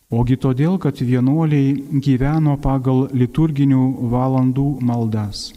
Ogi 0.08 0.38
todėl, 0.40 0.78
kad 0.80 0.96
vienuoliai 1.04 2.00
gyveno 2.00 2.54
pagal 2.64 3.10
liturginių 3.12 4.08
valandų 4.08 4.78
maldas. 4.80 5.50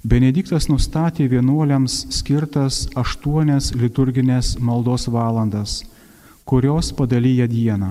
Benediktas 0.00 0.70
nustatė 0.70 1.26
vienuoliams 1.28 2.06
skirtas 2.16 2.86
aštuonias 2.96 3.74
liturginės 3.76 4.54
maldos 4.64 5.10
valandas, 5.12 5.82
kurios 6.48 6.88
padalyja 6.96 7.44
dieną. 7.52 7.90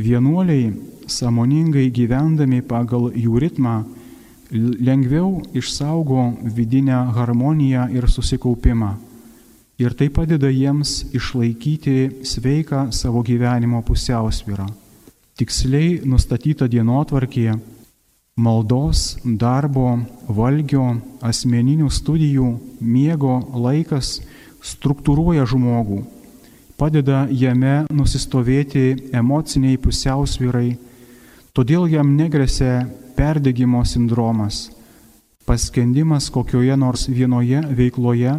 Vienuoliai, 0.00 0.72
samoningai 1.04 1.90
gyvendami 1.92 2.62
pagal 2.64 3.10
jų 3.12 3.36
ritmą, 3.44 3.76
lengviau 4.56 5.42
išsaugo 5.52 6.30
vidinę 6.56 7.02
harmoniją 7.12 7.90
ir 7.92 8.08
susikaupimą. 8.08 8.94
Ir 9.84 9.92
tai 9.92 10.08
padeda 10.08 10.48
jiems 10.48 11.12
išlaikyti 11.12 12.24
sveiką 12.24 12.88
savo 12.88 13.20
gyvenimo 13.20 13.84
pusiausvyrą. 13.84 14.85
Tiksliai 15.36 15.98
nustatyta 16.08 16.64
dienotvarkė, 16.64 17.58
maldos, 18.40 19.18
darbo, 19.36 19.98
valgio, 20.32 20.94
asmeninių 21.20 21.90
studijų, 21.92 22.46
miego 22.80 23.34
laikas 23.52 24.22
struktūruoja 24.64 25.44
žmogų, 25.44 25.98
padeda 26.80 27.26
jame 27.28 27.82
nusistovėti 27.92 29.10
emociniai 29.12 29.76
pusiausvyrai, 29.76 30.78
todėl 31.52 31.84
jam 31.92 32.14
negresia 32.16 32.86
perdegimo 33.20 33.84
sindromas, 33.84 34.70
paskendimas 35.44 36.30
kokioje 36.32 36.80
nors 36.80 37.10
vienoje 37.12 37.60
veikloje, 37.76 38.38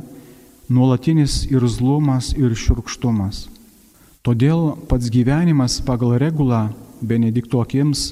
nuolatinis 0.65 1.43
irzlumas 1.53 2.33
ir 2.33 2.57
širkštumas. 2.57 3.45
Todėl 4.25 4.73
pats 4.89 5.13
gyvenimas 5.13 5.77
pagal 5.85 6.17
regulą 6.17 6.65
Benedikto 7.01 7.61
akims 7.61 8.11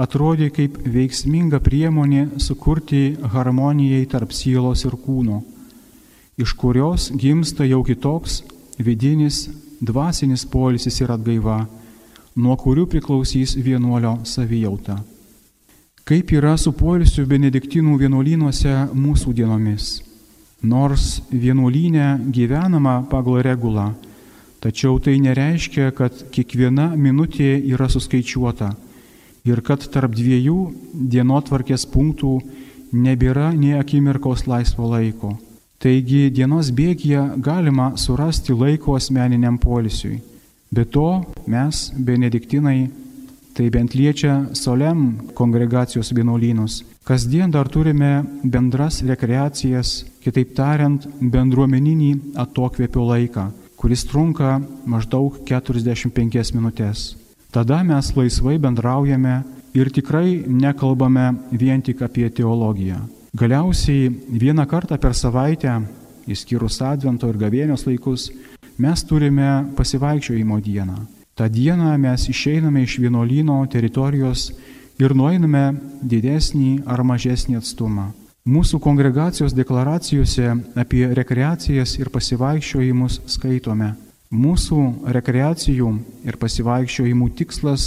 atrodė 0.00 0.48
kaip 0.54 0.78
veiksminga 0.90 1.60
priemonė 1.62 2.40
sukurti 2.42 3.14
harmonijai 3.34 4.04
tarp 4.10 4.32
sielos 4.34 4.84
ir 4.88 4.96
kūno, 4.98 5.42
iš 6.36 6.54
kurios 6.58 7.10
gimsta 7.14 7.66
jau 7.68 7.82
kitoks 7.86 8.42
vidinis 8.78 9.46
dvasinis 9.80 10.44
polisis 10.50 11.00
ir 11.00 11.12
atgaiva, 11.14 11.64
nuo 12.34 12.56
kurių 12.58 12.88
priklausys 12.90 13.54
vienuolio 13.54 14.18
savijauta. 14.26 14.98
Kaip 16.04 16.32
yra 16.36 16.56
su 16.60 16.74
poilsiu 16.76 17.24
benediktinų 17.28 17.94
vienuolynuose 18.02 18.74
mūsų 18.92 19.32
dienomis? 19.38 20.02
Nors 20.64 21.22
vienuolynė 21.30 22.08
gyvenama 22.32 22.98
pagal 23.08 23.40
regulą, 23.46 23.92
tačiau 24.64 24.96
tai 24.98 25.18
nereiškia, 25.20 25.92
kad 25.92 26.24
kiekviena 26.32 26.94
minutė 26.96 27.52
yra 27.68 27.90
suskaičiuota 27.92 28.72
ir 29.44 29.60
kad 29.60 29.84
tarp 29.92 30.14
dviejų 30.16 30.58
dienotvarkės 31.12 31.84
punktų 31.92 32.38
nebėra 32.94 33.50
nie 33.52 33.74
akimirkos 33.76 34.46
laisvo 34.48 34.88
laiko. 34.88 35.34
Taigi 35.84 36.30
dienos 36.32 36.70
bėgėje 36.72 37.24
galima 37.44 37.90
surasti 38.00 38.54
laiko 38.56 38.94
asmeniniam 38.96 39.58
polisiui. 39.60 40.22
Be 40.72 40.86
to 40.88 41.08
mes, 41.46 41.90
benediktinai, 41.92 42.88
tai 43.54 43.68
bent 43.70 43.92
liečia 43.94 44.48
Solem 44.56 45.02
kongregacijos 45.36 46.10
vienuolynus. 46.16 46.80
Kasdien 47.04 47.52
dar 47.52 47.68
turime 47.68 48.24
bendras 48.42 49.02
rekreacijas, 49.04 50.06
kitaip 50.24 50.54
tariant, 50.56 51.04
bendruomeninį 51.20 52.10
atokvėpio 52.40 53.04
laiką, 53.10 53.44
kuris 53.84 54.06
trunka 54.08 54.62
maždaug 54.88 55.34
45 55.44 56.54
minutės. 56.56 57.00
Tada 57.52 57.82
mes 57.84 58.06
laisvai 58.16 58.54
bendraujame 58.56 59.34
ir 59.76 59.90
tikrai 59.92 60.40
nekalbame 60.48 61.26
vien 61.52 61.84
tik 61.84 62.00
apie 62.06 62.30
teologiją. 62.32 63.02
Galiausiai 63.36 64.08
vieną 64.40 64.64
kartą 64.70 64.96
per 64.96 65.12
savaitę, 65.12 65.76
įskyrus 66.24 66.80
Advento 66.80 67.28
ir 67.28 67.36
Gavėnios 67.36 67.84
laikus, 67.84 68.30
mes 68.80 69.04
turime 69.04 69.68
pasivaikščiojimo 69.76 70.62
dieną. 70.64 70.96
Ta 71.36 71.52
diena 71.52 71.92
mes 72.00 72.24
išeiname 72.32 72.88
iš 72.88 72.96
vienuolyno 73.04 73.60
teritorijos 73.68 74.48
ir 74.96 75.12
nueiname 75.12 75.74
didesnį 76.00 76.86
ar 76.88 77.04
mažesnį 77.04 77.60
atstumą. 77.60 78.14
Mūsų 78.44 78.76
kongregacijos 78.84 79.54
deklaracijose 79.56 80.50
apie 80.76 81.06
rekreacijas 81.16 81.94
ir 81.96 82.10
pasivaikščiojimus 82.12 83.22
skaitome. 83.32 83.94
Mūsų 84.28 84.80
rekreacijų 85.16 85.88
ir 86.28 86.36
pasivaikščiojimų 86.42 87.30
tikslas 87.38 87.86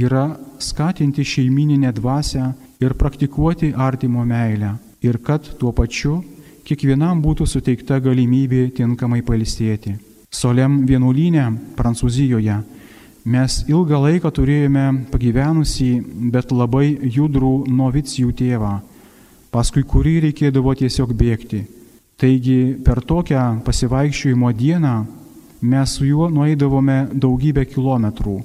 yra 0.00 0.38
skatinti 0.56 1.20
šeimininę 1.20 1.92
dvasę 2.00 2.46
ir 2.80 2.96
praktikuoti 2.96 3.74
artimo 3.76 4.24
meilę. 4.24 4.72
Ir 5.04 5.20
kad 5.20 5.44
tuo 5.60 5.74
pačiu 5.76 6.22
kiekvienam 6.64 7.20
būtų 7.20 7.44
suteikta 7.44 8.00
galimybė 8.00 8.70
tinkamai 8.80 9.20
palisėti. 9.20 9.98
Solem 10.32 10.86
vienuolynė 10.88 11.44
Prancūzijoje 11.76 12.62
Mes 13.24 13.58
ilgą 13.68 13.98
laiką 14.00 14.30
turėjome 14.32 14.84
pagyvenusį, 15.12 15.90
bet 16.32 16.54
labai 16.56 16.96
judrų 17.04 17.66
novicijų 17.68 18.32
tėvą, 18.32 18.78
paskui 19.50 19.82
kurį 19.86 20.16
reikėdavo 20.26 20.74
tiesiog 20.78 21.14
bėgti. 21.16 21.64
Taigi 22.20 22.76
per 22.84 23.00
tokią 23.00 23.62
pasivaikščiojimo 23.64 24.52
dieną 24.52 24.94
mes 25.60 25.96
su 25.96 26.06
juo 26.06 26.28
nueidavome 26.30 27.06
daugybę 27.12 27.64
kilometrų. 27.66 28.38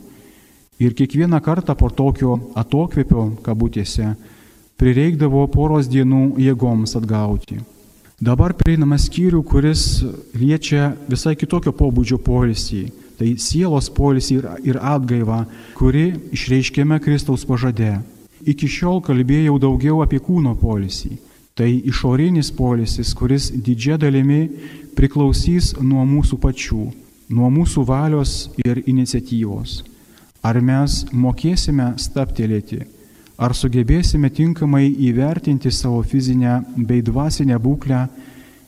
Ir 0.80 0.96
kiekvieną 0.96 1.40
kartą 1.40 1.76
po 1.76 1.90
tokio 1.90 2.36
atokvėpio, 2.56 3.30
kabutėse, 3.44 4.16
prireikdavo 4.80 5.46
poros 5.52 5.88
dienų 5.88 6.36
jėgoms 6.40 6.98
atgauti. 7.00 7.62
Dabar 8.20 8.54
prieiname 8.56 8.96
skyrių, 9.00 9.42
kuris 9.44 10.04
liečia 10.36 10.94
visai 11.08 11.36
kitokio 11.36 11.72
pobūdžio 11.76 12.20
polisį. 12.24 12.84
Tai 13.16 13.28
sielos 13.40 13.88
polisį 13.96 14.42
ir, 14.68 14.80
atgaivą, 14.80 15.46
kuri 15.76 16.10
išreiškėme 16.36 17.00
Kristaus 17.04 17.44
pažadė. 17.48 18.02
Iki 18.46 18.68
šiol 18.70 19.02
kalbėjau 19.06 19.58
daugiau 19.62 20.02
apie 20.06 20.20
kūno 20.22 20.54
polisį. 20.60 21.16
Tai 21.56 21.70
išorinis 21.72 22.52
polisis, 22.52 23.14
kuris 23.16 23.48
didžia 23.50 23.96
dalimi 23.98 24.50
priklausys 24.96 25.72
nuo 25.80 26.04
mūsų 26.06 26.38
pačių, 26.44 26.82
nuo 27.32 27.52
mūsų 27.52 27.86
valios 27.88 28.34
ir 28.66 28.82
iniciatyvos. 28.84 29.80
Ar 30.46 30.60
mes 30.62 31.06
mokėsime 31.16 31.94
staptelėti, 31.98 32.84
ar 33.40 33.56
sugebėsime 33.56 34.30
tinkamai 34.30 34.86
įvertinti 35.08 35.72
savo 35.72 36.04
fizinę 36.04 36.60
bei 36.76 37.02
dvasinę 37.02 37.58
būklę 37.60 38.04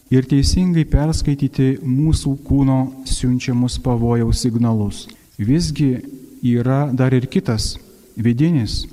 ir 0.10 0.28
teisingai 0.32 0.88
perskaityti 0.88 1.78
mūsų 1.84 2.38
kūno 2.48 2.80
siunčiamus 3.06 3.78
pavojaus 3.84 4.42
signalus. 4.48 5.06
Visgi 5.38 5.98
yra 6.42 6.88
dar 6.94 7.14
ir 7.14 7.28
kitas, 7.28 7.76
vidinis, 8.16 8.86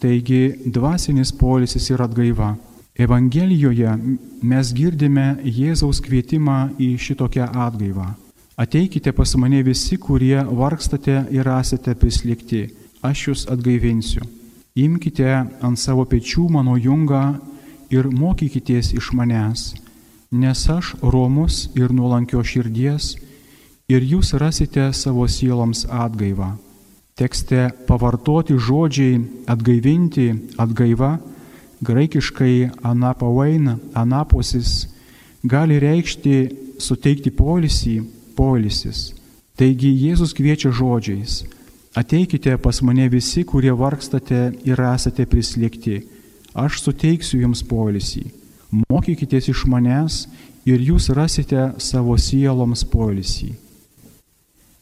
taigi 0.00 0.56
dvasinis 0.66 1.32
polisis 1.32 1.90
ir 1.90 2.02
atgaiva. 2.02 2.54
Evangelijoje 3.00 3.92
mes 4.42 4.72
girdime 4.76 5.36
Jėzaus 5.44 6.00
kvietimą 6.04 6.58
į 6.80 6.90
šitokią 7.00 7.46
atgaivą. 7.66 8.10
Ateikite 8.60 9.12
pas 9.16 9.30
mane 9.40 9.62
visi, 9.64 9.96
kurie 9.96 10.42
vargstate 10.44 11.22
ir 11.32 11.48
esate 11.48 11.94
prislėgti, 11.96 12.66
aš 13.00 13.22
jūs 13.28 13.46
atgaivinsiu. 13.52 14.26
Imkite 14.76 15.30
ant 15.64 15.80
savo 15.80 16.04
pečių 16.04 16.48
mano 16.52 16.76
jungą 16.76 17.22
ir 17.90 18.10
mokykitės 18.12 18.92
iš 18.98 19.12
manęs, 19.16 19.70
nes 20.30 20.66
aš 20.70 20.94
romus 21.02 21.70
ir 21.74 21.92
nuolankio 21.92 22.44
širdies 22.44 23.14
ir 23.90 24.04
jūs 24.12 24.34
rasite 24.38 24.90
savo 24.92 25.26
sieloms 25.26 25.86
atgaivą. 25.88 26.52
Tekste 27.20 27.68
pavartoti 27.84 28.54
žodžiai 28.56 29.18
atgaivinti, 29.52 30.30
atgaiva, 30.56 31.18
graikiškai 31.84 32.70
anapavain, 32.80 33.74
anaposis, 33.92 34.88
gali 35.44 35.76
reikšti 35.82 36.36
suteikti 36.80 37.32
polisį, 37.36 37.98
polisis. 38.36 39.10
Taigi 39.52 39.92
Jėzus 40.06 40.32
kviečia 40.32 40.72
žodžiais, 40.72 41.42
ateikite 41.92 42.56
pas 42.56 42.80
mane 42.80 43.10
visi, 43.12 43.44
kurie 43.44 43.76
vargstate 43.76 44.54
ir 44.64 44.80
esate 44.80 45.28
prislėgti, 45.28 46.00
aš 46.56 46.80
suteiksiu 46.86 47.42
jums 47.44 47.60
polisį. 47.68 48.30
Mokykitės 48.88 49.50
iš 49.52 49.66
manęs 49.68 50.22
ir 50.64 50.80
jūs 50.80 51.12
rasite 51.12 51.74
savo 51.76 52.16
sieloms 52.16 52.86
polisį. 52.88 53.52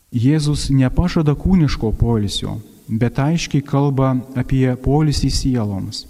Jėzus 0.08 0.70
nepažada 0.72 1.34
kūniško 1.36 1.92
polisio, 2.00 2.58
bet 2.88 3.18
aiškiai 3.20 3.60
kalba 3.60 4.14
apie 4.36 4.72
polisį 4.80 5.28
sieloms. 5.28 6.06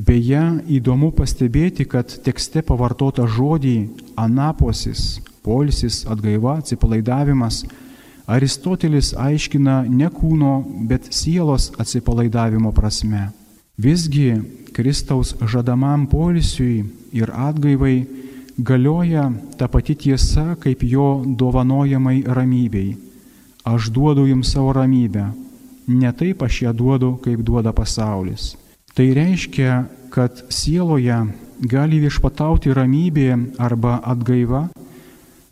Beje, 0.00 0.42
įdomu 0.66 1.12
pastebėti, 1.12 1.84
kad 1.84 2.10
tekste 2.24 2.62
pavartota 2.66 3.26
žodį 3.28 3.76
anaposis 4.16 5.20
Polsis, 5.42 6.04
atgaiva, 6.04 6.58
atsipalaidavimas. 6.60 7.64
Aristotelis 8.28 9.14
aiškina 9.16 9.84
ne 9.88 10.08
kūno, 10.12 10.60
bet 10.86 11.08
sielos 11.14 11.70
atsipalaidavimo 11.80 12.72
prasme. 12.76 13.30
Visgi 13.80 14.34
Kristaus 14.76 15.32
žadamam 15.48 16.04
polisiui 16.06 16.84
ir 17.16 17.32
atgaivai 17.32 18.04
galioja 18.62 19.32
ta 19.56 19.68
pati 19.68 19.94
tiesa 19.94 20.56
kaip 20.60 20.82
jo 20.82 21.22
dovanojamai 21.26 22.24
ramybei. 22.26 22.96
Aš 23.64 23.88
duodu 23.88 24.26
jums 24.26 24.52
savo 24.52 24.72
ramybę, 24.72 25.24
ne 25.86 26.12
taip 26.12 26.42
aš 26.42 26.62
ją 26.62 26.72
duodu, 26.72 27.16
kaip 27.24 27.40
duoda 27.40 27.72
pasaulis. 27.72 28.56
Tai 28.94 29.06
reiškia, 29.14 29.84
kad 30.10 30.44
sieloje 30.48 31.18
gali 31.60 32.00
viešpatauti 32.00 32.72
ramybė 32.74 33.56
arba 33.58 34.00
atgaiva, 34.04 34.68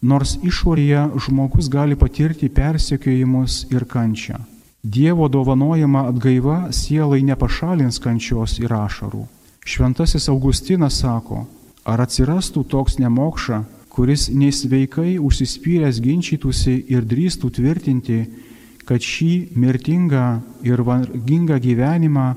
nors 0.02 0.36
išorėje 0.42 1.08
žmogus 1.24 1.68
gali 1.68 1.96
patirti 1.96 2.48
persekiojimus 2.48 3.66
ir 3.72 3.84
kančią. 3.84 4.40
Dievo 4.82 5.28
dovanojama 5.28 6.06
atgaiva 6.08 6.58
sielai 6.72 7.22
nepašalins 7.22 7.98
kančios 8.00 8.58
ir 8.58 8.72
ašarų. 8.72 9.24
Šventasis 9.68 10.28
Augustinas 10.32 11.00
sako, 11.02 11.44
ar 11.88 12.04
atsirastų 12.04 12.66
toks 12.68 12.98
nemokša, 13.00 13.62
kuris 13.88 14.28
neįsveikai 14.30 15.16
užsispyręs 15.18 16.02
ginčytųsi 16.04 16.76
ir 16.92 17.08
drįstų 17.08 17.50
tvirtinti, 17.56 18.20
kad 18.88 19.04
šį 19.04 19.56
mirtingą 19.56 20.26
ir 20.64 20.84
vargingą 20.84 21.58
gyvenimą 21.64 22.28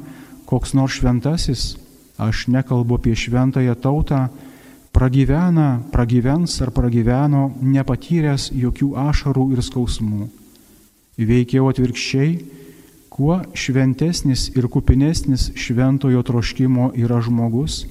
koks 0.52 0.74
nors 0.76 0.98
šventasis, 1.00 1.78
aš 2.20 2.48
nekalbu 2.52 2.98
apie 3.00 3.16
šventąją 3.16 3.76
tautą, 3.80 4.26
pragyvena, 4.92 5.80
pragyvens 5.94 6.58
ar 6.60 6.74
pragyveno 6.76 7.46
nepatyręs 7.64 8.50
jokių 8.52 8.90
ašarų 9.08 9.46
ir 9.56 9.64
skausmų. 9.64 10.28
Veikiau 11.16 11.70
atvirkščiai, 11.72 12.34
kuo 13.12 13.40
šventesnis 13.56 14.50
ir 14.58 14.68
kupinesnis 14.68 15.52
šventojo 15.56 16.20
troškimo 16.28 16.92
yra 17.00 17.22
žmogus, 17.24 17.86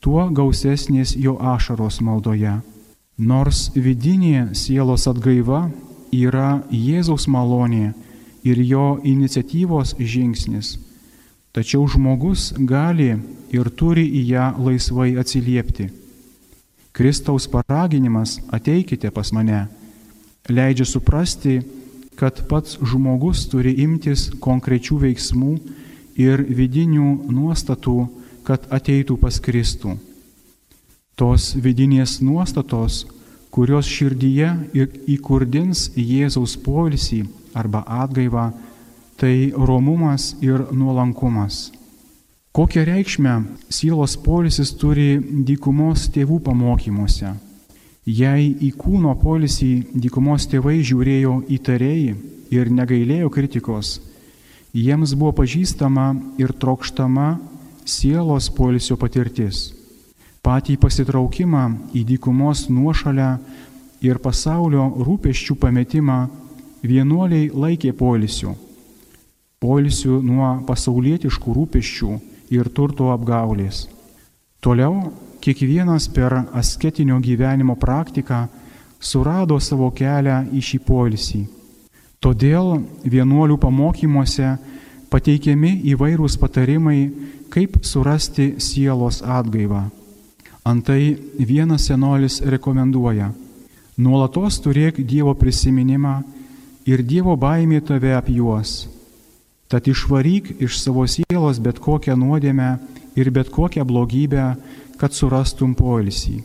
tuo 0.00 0.28
gausesnės 0.30 1.14
jo 1.16 1.36
ašaros 1.54 2.00
maldoje. 2.04 2.58
Nors 3.18 3.68
vidinė 3.74 4.54
sielos 4.54 5.08
atgaiva 5.10 5.66
yra 6.14 6.62
Jėzaus 6.70 7.26
malonė 7.26 7.92
ir 8.46 8.60
jo 8.62 8.98
iniciatyvos 9.02 9.96
žingsnis, 9.98 10.76
tačiau 11.52 11.88
žmogus 11.90 12.52
gali 12.58 13.16
ir 13.50 13.70
turi 13.74 14.06
į 14.20 14.22
ją 14.32 14.46
laisvai 14.68 15.16
atsiliepti. 15.18 15.88
Kristaus 16.94 17.46
paraginimas 17.50 18.38
ateikite 18.54 19.10
pas 19.14 19.32
mane 19.34 19.66
leidžia 20.48 20.86
suprasti, 20.86 21.60
kad 22.18 22.40
pats 22.48 22.78
žmogus 22.82 23.44
turi 23.50 23.76
imtis 23.84 24.28
konkrečių 24.42 24.98
veiksmų 25.04 25.52
ir 26.18 26.42
vidinių 26.42 27.30
nuostatų, 27.30 27.98
kad 28.48 28.64
ateitų 28.72 29.18
pas 29.20 29.36
Kristų. 29.44 29.98
Tos 31.18 31.50
vidinės 31.60 32.22
nuostatos, 32.24 33.02
kurios 33.52 33.88
širdyje 33.90 34.52
ir 34.72 34.94
įkurdins 35.10 35.90
Jėzaus 35.98 36.54
polisį 36.64 37.26
arba 37.58 37.82
atgaivą, 38.04 38.52
tai 39.20 39.50
romumas 39.52 40.30
ir 40.40 40.64
nuolankumas. 40.72 41.72
Kokią 42.56 42.86
reikšmę 42.88 43.34
sielos 43.68 44.16
polisis 44.16 44.72
turi 44.80 45.18
dykumos 45.20 46.06
tėvų 46.14 46.38
pamokymuose? 46.48 47.34
Jei 48.08 48.48
į 48.64 48.70
kūno 48.80 49.12
polisį 49.20 49.72
dykumos 49.92 50.48
tėvai 50.48 50.78
žiūrėjo 50.80 51.34
įtariai 51.58 52.14
ir 52.54 52.72
negailėjo 52.72 53.28
kritikos, 53.34 53.98
jiems 54.72 55.12
buvo 55.18 55.34
pažįstama 55.42 56.08
ir 56.40 56.54
trokštama 56.56 57.28
sielos 57.88 58.50
polisio 58.52 58.96
patirtis. 59.00 59.72
Patį 60.44 60.76
pasitraukimą 60.80 61.64
į 61.96 62.04
dykumos 62.12 62.68
nuošalę 62.70 63.28
ir 64.04 64.20
pasaulio 64.22 64.84
rūpeščių 65.02 65.56
pametimą 65.58 66.18
vienuoliai 66.84 67.50
laikė 67.50 67.92
polisiu. 67.96 68.54
Polisiu 69.58 70.20
nuo 70.22 70.52
pasaulietiškų 70.68 71.54
rūpeščių 71.56 72.10
ir 72.54 72.68
turto 72.70 73.10
apgaulės. 73.10 73.88
Toliau 74.62 75.10
kiekvienas 75.42 76.08
per 76.14 76.34
asketinio 76.54 77.18
gyvenimo 77.22 77.74
praktiką 77.78 78.46
surado 79.00 79.58
savo 79.60 79.90
kelią 79.90 80.44
į 80.54 80.62
šį 80.68 80.78
polisį. 80.86 81.42
Todėl 82.18 82.80
vienuolių 83.06 83.58
pamokymuose 83.62 84.56
pateikiami 85.10 85.76
įvairūs 85.92 86.36
patarimai, 86.40 87.10
kaip 87.50 87.78
surasti 87.82 88.54
sielos 88.58 89.22
atgaivą. 89.22 89.88
Antai 90.64 91.16
vienas 91.38 91.86
senolis 91.88 92.40
rekomenduoja, 92.44 93.30
nuolatos 93.96 94.60
turėk 94.60 95.00
Dievo 95.00 95.32
prisiminimą 95.34 96.18
ir 96.86 97.02
Dievo 97.02 97.36
baimė 97.36 97.80
tave 97.80 98.12
apjuos. 98.16 98.88
Tad 99.68 99.88
išvaryk 99.88 100.54
iš 100.64 100.78
savo 100.80 101.06
sielos 101.08 101.60
bet 101.60 101.80
kokią 101.80 102.16
nuodėmę 102.16 102.70
ir 103.16 103.30
bet 103.30 103.50
kokią 103.52 103.84
blogybę, 103.84 104.54
kad 104.98 105.14
surastum 105.14 105.74
poilsį. 105.78 106.42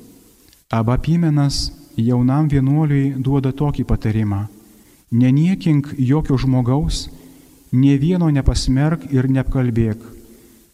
Aba 0.71 0.97
Pimenas 0.97 1.71
jaunam 1.97 2.47
vienuoliui 2.49 3.13
duoda 3.17 3.51
tokį 3.51 3.85
patarimą. 3.89 4.45
Neniekink 5.11 5.93
jokio 5.97 6.37
žmogaus, 6.37 7.07
nie 7.71 7.97
vieno 7.97 8.29
nepasmerk 8.33 9.05
ir 9.13 9.29
neapkalbėk. 9.29 10.22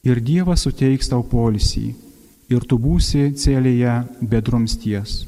Ir 0.08 0.22
Dievas 0.24 0.64
suteiks 0.64 1.10
tau 1.12 1.24
polisį. 1.28 1.90
Ir 2.50 2.64
tu 2.66 2.80
būsi 2.82 3.30
celėje 3.38 3.96
bedrumsties. 4.22 5.26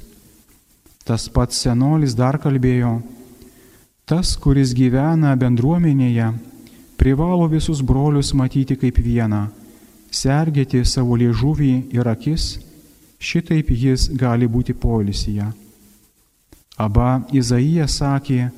Tas 1.05 1.27
pats 1.29 1.59
senolis 1.65 2.15
dar 2.17 2.37
kalbėjo, 2.41 3.01
tas, 4.09 4.33
kuris 4.37 4.73
gyvena 4.77 5.35
bendruomenėje, 5.37 6.31
privalo 6.97 7.47
visus 7.49 7.81
brolius 7.81 8.31
matyti 8.37 8.77
kaip 8.77 8.97
vieną, 9.01 9.47
sergėti 10.11 10.83
savo 10.85 11.17
liežuvį 11.17 11.73
ir 11.95 12.09
akis, 12.11 12.59
šitaip 13.21 13.69
jis 13.73 14.09
gali 14.17 14.47
būti 14.47 14.73
polisyje. 14.77 15.47
Aba 16.77 17.21
Izaija 17.33 17.87
sakė, 17.89 18.49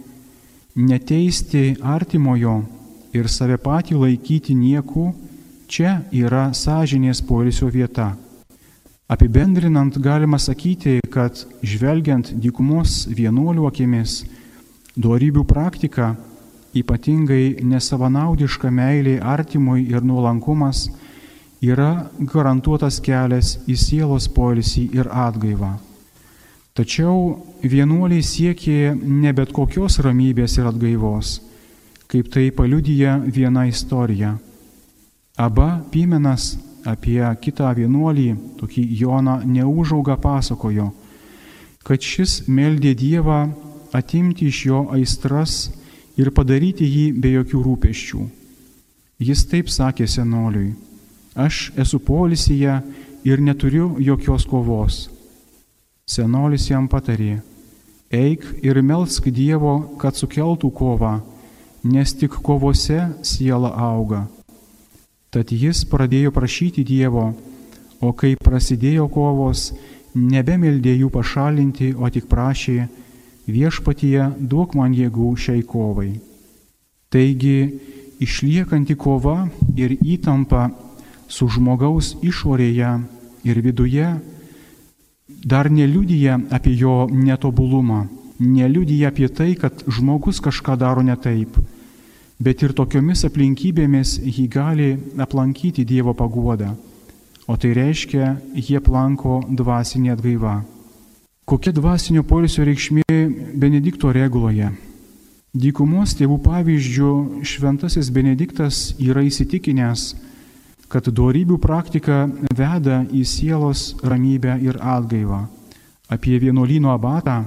neteisti 0.75 1.75
artimojo 1.83 2.61
ir 3.13 3.29
save 3.29 3.57
patį 3.61 3.99
laikyti 3.99 4.55
nieku, 4.55 5.11
čia 5.67 6.01
yra 6.11 6.51
sąžinės 6.53 7.21
polisio 7.25 7.69
vieta. 7.71 8.13
Apibendrinant 9.09 9.97
galima 9.99 10.39
sakyti, 10.39 10.99
kad 11.11 11.37
žvelgiant 11.61 12.31
dykumos 12.39 13.03
vienuolių 13.13 13.67
akimis, 13.67 14.23
duorybių 14.95 15.43
praktika, 15.45 16.13
ypatingai 16.73 17.61
nesavanaudiška 17.61 18.71
meilė 18.73 19.19
artimui 19.21 19.83
ir 19.91 20.01
nuolankumas, 20.01 20.87
yra 21.61 22.09
garantuotas 22.19 22.99
kelias 23.03 23.57
į 23.69 23.75
sielos 23.79 24.27
polisį 24.31 24.87
ir 24.97 25.09
atgaivą. 25.11 25.75
Tačiau 26.73 27.43
vienuoliai 27.61 28.23
siekė 28.25 28.95
ne 28.97 29.33
bet 29.37 29.53
kokios 29.53 29.99
ramybės 30.01 30.57
ir 30.57 30.71
atgaivos, 30.71 31.35
kaip 32.09 32.31
tai 32.33 32.47
paliudyja 32.55 33.19
viena 33.27 33.67
istorija. 33.69 34.33
Aba 35.37 35.81
Pimenas 35.89 36.53
apie 36.85 37.23
kitą 37.41 37.71
vienuolį, 37.73 38.35
tokį 38.59 38.83
Joną 38.99 39.39
neužaugą 39.45 40.17
pasakojo, 40.21 40.91
kad 41.81 42.05
šis 42.05 42.43
meldė 42.47 42.93
Dievą 42.93 43.47
atimti 43.93 44.51
iš 44.51 44.59
jo 44.67 44.83
aistras 44.93 45.71
ir 46.21 46.29
padaryti 46.29 46.85
jį 46.85 47.07
be 47.17 47.31
jokių 47.33 47.63
rūpeščių. 47.65 48.27
Jis 49.23 49.45
taip 49.49 49.71
sakė 49.73 50.05
senoliui, 50.05 50.75
aš 51.33 51.71
esu 51.81 51.97
polisyje 51.97 52.77
ir 53.25 53.41
neturiu 53.41 53.95
jokios 53.99 54.45
kovos 54.45 55.07
Senolis 56.03 56.65
jam 56.67 56.89
patarė, 56.91 57.37
eik 58.11 58.43
ir 58.61 58.81
melsk 58.83 59.29
Dievo, 59.31 59.95
kad 59.97 60.17
sukeltų 60.19 60.69
kovą, 60.75 61.13
nes 61.87 62.11
tik 62.19 62.35
kovose 62.43 62.99
siela 63.23 63.71
auga. 63.71 64.25
Tad 65.33 65.49
jis 65.49 65.81
pradėjo 65.89 66.29
prašyti 66.35 66.83
Dievo, 66.85 67.31
o 68.05 68.11
kai 68.13 68.35
prasidėjo 68.37 69.07
kovos, 69.09 69.71
nebemeldė 70.13 70.93
jų 70.99 71.09
pašalinti, 71.13 71.93
o 71.97 72.09
tik 72.13 72.27
prašė, 72.29 72.85
viešpatyje 73.49 74.29
duok 74.39 74.75
man 74.77 74.93
jėgų 74.93 75.31
šiai 75.45 75.63
kovai. 75.65 76.11
Taigi, 77.09 77.57
išliekanti 78.21 78.95
kova 78.95 79.47
ir 79.75 79.97
įtampa 79.97 80.69
su 81.27 81.49
žmogaus 81.49 82.13
išorėje 82.21 82.93
ir 83.49 83.61
viduje 83.65 84.07
dar 85.43 85.69
neliudyja 85.71 86.39
apie 86.53 86.75
jo 86.77 87.07
netobulumą, 87.09 88.05
neliudyja 88.39 89.09
apie 89.09 89.27
tai, 89.27 89.53
kad 89.55 89.83
žmogus 89.87 90.39
kažką 90.43 90.77
daro 90.79 91.01
ne 91.01 91.15
taip, 91.17 91.57
bet 92.43 92.63
ir 92.65 92.73
tokiomis 92.75 93.23
aplinkybėmis 93.27 94.17
jį 94.23 94.45
gali 94.51 94.89
aplankyti 95.21 95.85
Dievo 95.87 96.13
paguodą, 96.17 96.73
o 97.47 97.55
tai 97.55 97.71
reiškia, 97.77 98.35
jie 98.55 98.79
planko 98.83 99.41
dvasinė 99.47 100.13
atgaiva. 100.15 100.57
Kokia 101.47 101.73
dvasinio 101.75 102.23
polisio 102.23 102.63
reikšmė 102.67 103.19
Benedikto 103.59 104.11
reguloje? 104.15 104.71
Dykumos 105.53 106.15
tėvų 106.17 106.39
pavyzdžių 106.41 107.09
šventasis 107.45 108.09
Benediktas 108.09 108.77
yra 108.97 109.21
įsitikinęs, 109.27 110.13
kad 110.89 111.09
duorybių 111.09 111.59
praktika 111.61 112.23
veda 112.57 113.03
į 113.11 113.21
sielos 113.27 113.91
ramybę 114.01 114.55
ir 114.65 114.79
atgaivą. 114.81 115.43
Apie 116.09 116.39
vienuolino 116.41 116.91
abatą, 116.93 117.43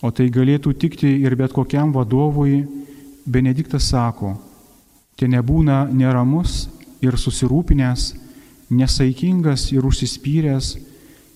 o 0.00 0.10
tai 0.14 0.30
galėtų 0.32 0.72
tikti 0.78 1.10
ir 1.20 1.36
bet 1.36 1.52
kokiam 1.52 1.92
vadovui, 1.92 2.62
Benediktas 3.28 3.90
sako, 3.90 4.30
te 5.20 5.26
nebūna 5.28 5.82
neramus 5.92 6.62
ir 7.04 7.18
susirūpinęs, 7.20 8.04
nesaikingas 8.72 9.66
ir 9.74 9.84
užsispyręs, 9.84 10.70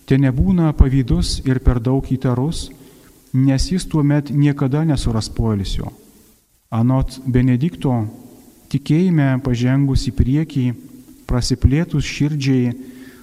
te 0.09 0.17
nebūna 0.17 0.71
pavydus 0.79 1.43
ir 1.45 1.61
per 1.61 1.83
daug 1.85 2.07
įtarus, 2.09 2.71
nes 3.37 3.67
jis 3.69 3.85
tuomet 3.85 4.31
niekada 4.33 4.87
nesuras 4.89 5.29
poilsio. 5.29 5.91
Anot 6.73 7.19
Benedikto, 7.29 7.93
tikėjime 8.73 9.35
pažengus 9.45 10.07
į 10.09 10.15
priekį, 10.17 10.67
prasiplėtus 11.29 12.09
širdžiai 12.09 12.73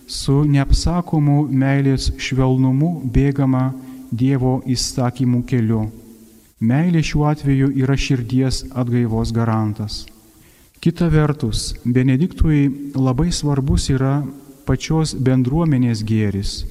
su 0.05 0.43
neapsakomu 0.45 1.47
meilės 1.49 2.11
švelnumu 2.21 2.99
bėgama 3.17 3.71
Dievo 4.13 4.59
įsakymų 4.65 5.41
keliu. 5.49 5.87
Meilė 6.59 7.03
šiuo 7.05 7.25
atveju 7.29 7.71
yra 7.79 7.95
širdies 7.95 8.65
atgaivos 8.75 9.31
garantas. 9.35 10.05
Kita 10.79 11.07
vertus, 11.11 11.73
Benediktui 11.83 12.91
labai 12.95 13.31
svarbus 13.35 13.89
yra 13.91 14.21
pačios 14.67 15.15
bendruomenės 15.15 16.03
gėris. 16.07 16.63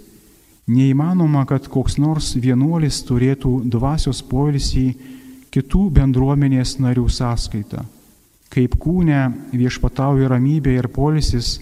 Neįmanoma, 0.69 1.47
kad 1.49 1.69
koks 1.73 1.97
nors 2.01 2.35
vienuolis 2.37 3.03
turėtų 3.09 3.63
dvasios 3.73 4.21
poilsį 4.23 4.89
kitų 5.53 5.87
bendruomenės 5.97 6.77
narių 6.81 7.09
sąskaitą 7.09 7.87
kaip 8.53 8.77
kūne 8.81 9.21
viešpatauja 9.53 10.29
ramybė 10.33 10.79
ir 10.79 10.89
polisis, 10.93 11.59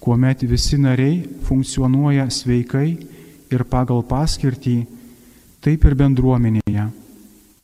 kuomet 0.00 0.44
visi 0.48 0.78
nariai 0.78 1.24
funkcionuoja 1.48 2.28
sveikai 2.30 2.88
ir 3.52 3.64
pagal 3.70 4.04
paskirtį, 4.06 4.76
taip 5.64 5.84
ir 5.88 5.96
bendruomenėje. 5.98 6.86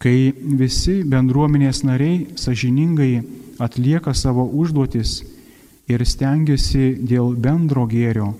Kai 0.02 0.32
visi 0.58 1.04
bendruomenės 1.06 1.84
nariai 1.86 2.24
sažiningai 2.34 3.22
atlieka 3.62 4.10
savo 4.18 4.48
užduotis 4.50 5.20
ir 5.86 6.02
stengiasi 6.02 6.96
dėl 7.06 7.36
bendro 7.38 7.84
gėrio, 7.86 8.32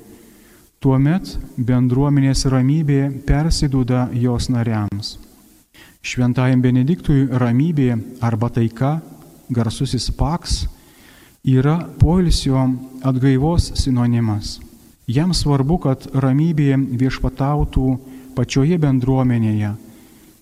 tuomet 0.82 1.36
bendruomenės 1.54 2.48
ramybė 2.50 3.04
persiduoda 3.28 4.08
jos 4.18 4.48
nariams. 4.50 5.14
Šventajam 6.02 6.64
Benediktui 6.64 7.28
ramybė 7.30 7.94
arba 8.26 8.50
taika 8.50 8.96
garsusis 9.54 10.08
paks, 10.18 10.64
yra 11.46 11.76
poilsio 12.00 12.64
atgaivos 13.06 13.70
sinonimas. 13.78 14.58
Jam 15.06 15.30
svarbu, 15.34 15.78
kad 15.86 16.08
ramybė 16.10 16.74
viešpatautų 16.98 17.86
pačioje 18.34 18.78
bendruomenėje, 18.82 19.76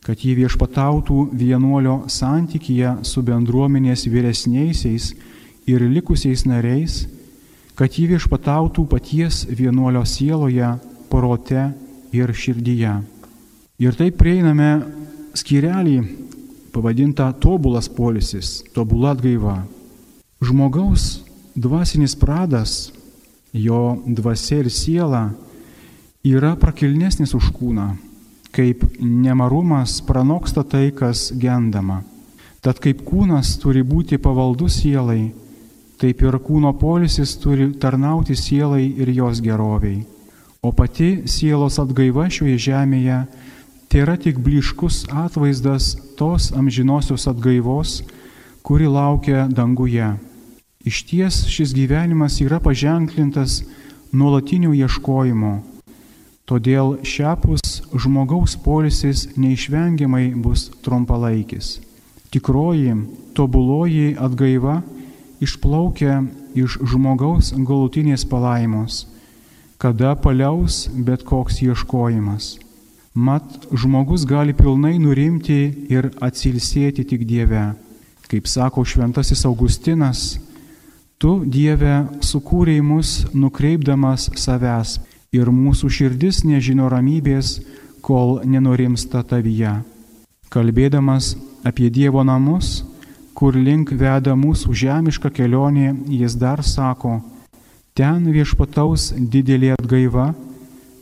kad 0.05 0.21
ji 0.25 0.35
viešpatautų 0.39 1.29
vienuolio 1.37 2.05
santykyje 2.09 3.01
su 3.05 3.23
bendruomenės 3.25 4.07
vyresniaisiais 4.09 5.13
ir 5.69 5.85
likusiais 5.85 6.47
nariais, 6.49 7.05
kad 7.77 7.93
ji 7.97 8.07
viešpatautų 8.11 8.87
paties 8.89 9.45
vienuolio 9.49 10.05
sieloje, 10.09 10.75
prote 11.11 11.71
ir 12.13 12.33
širdyje. 12.33 12.95
Ir 13.81 13.97
taip 13.97 14.19
prieiname 14.21 14.71
skirelį 15.37 15.97
pavadinta 16.73 17.31
tobulas 17.33 17.89
polisis, 17.89 18.61
tobula 18.75 19.15
atgaiva. 19.15 19.63
Žmogaus 20.41 21.23
dvasinis 21.57 22.15
pradas, 22.17 22.93
jo 23.53 23.99
dvasia 24.07 24.61
ir 24.63 24.71
siela 24.73 25.25
yra 26.25 26.55
prakilnesnis 26.61 27.35
už 27.37 27.51
kūną, 27.57 27.89
kaip 28.53 28.85
nemarumas 29.01 30.01
pranoksta 30.07 30.65
tai, 30.65 30.91
kas 30.91 31.31
gendama. 31.39 32.03
Tad 32.61 32.81
kaip 32.83 33.05
kūnas 33.07 33.55
turi 33.63 33.83
būti 33.87 34.19
pavaldus 34.21 34.81
sielai, 34.83 35.31
taip 36.01 36.23
ir 36.25 36.37
kūno 36.45 36.73
polisis 36.77 37.37
turi 37.41 37.71
tarnauti 37.81 38.37
sielai 38.37 38.85
ir 39.01 39.13
jos 39.17 39.41
geroviai. 39.45 40.03
O 40.61 40.73
pati 40.77 41.23
sielos 41.25 41.79
atgaiva 41.81 42.27
šioje 42.29 42.59
žemėje 42.67 43.23
tai 43.89 44.03
yra 44.05 44.17
tik 44.21 44.39
bliškus 44.45 45.07
atvaizdas 45.09 45.95
tos 46.19 46.51
amžinosios 46.53 47.25
atgaivos, 47.33 48.03
kuri 48.63 48.87
laukia 48.87 49.47
danguje. 49.49 50.13
Iš 50.85 51.03
ties 51.09 51.41
šis 51.49 51.73
gyvenimas 51.77 52.39
yra 52.45 52.61
paženklintas 52.61 53.63
nuolatinių 54.13 54.77
ieškojimų. 54.85 55.55
Todėl 56.51 56.97
šiapus 57.07 57.61
žmogaus 57.95 58.57
polisis 58.59 59.29
neišvengiamai 59.39 60.33
bus 60.35 60.65
trumpalaikis. 60.83 61.77
Tikroji, 62.35 62.97
tobuloji 63.39 64.17
atgaiva 64.19 64.81
išplaukia 65.39 66.17
iš 66.59 66.75
žmogaus 66.91 67.53
galutinės 67.55 68.25
palaimos, 68.27 69.05
kada 69.79 70.17
paliaus 70.19 70.89
bet 70.91 71.23
koks 71.29 71.61
ieškojimas. 71.63 72.57
Mat, 73.15 73.47
žmogus 73.71 74.27
gali 74.27 74.51
pilnai 74.51 74.97
nurimti 74.99 75.61
ir 75.87 76.11
atsilsėti 76.19 77.05
tik 77.13 77.29
Dieve. 77.31 77.63
Kaip 78.27 78.51
sako 78.51 78.83
šventasis 78.83 79.47
Augustinas, 79.47 80.41
tu 81.23 81.45
Dieve 81.47 82.09
sukūrei 82.27 82.83
mus 82.83 83.21
nukreipdamas 83.35 84.33
savęs 84.35 84.99
ir 85.33 85.51
mūsų 85.55 85.91
širdis 85.91 86.43
nežino 86.45 86.89
ramybės, 86.91 87.61
kol 88.03 88.41
nenurimsta 88.45 89.23
tavyje. 89.23 89.81
Kalbėdamas 90.51 91.37
apie 91.67 91.91
Dievo 91.91 92.25
namus, 92.27 92.81
kur 93.35 93.55
link 93.55 93.93
veda 93.93 94.35
mūsų 94.35 94.75
žemiška 94.75 95.31
kelionė, 95.31 95.93
jis 96.11 96.35
dar 96.35 96.65
sako, 96.67 97.21
ten 97.95 98.27
viešpataus 98.33 99.13
didelė 99.15 99.77
atgaiva, 99.77 100.33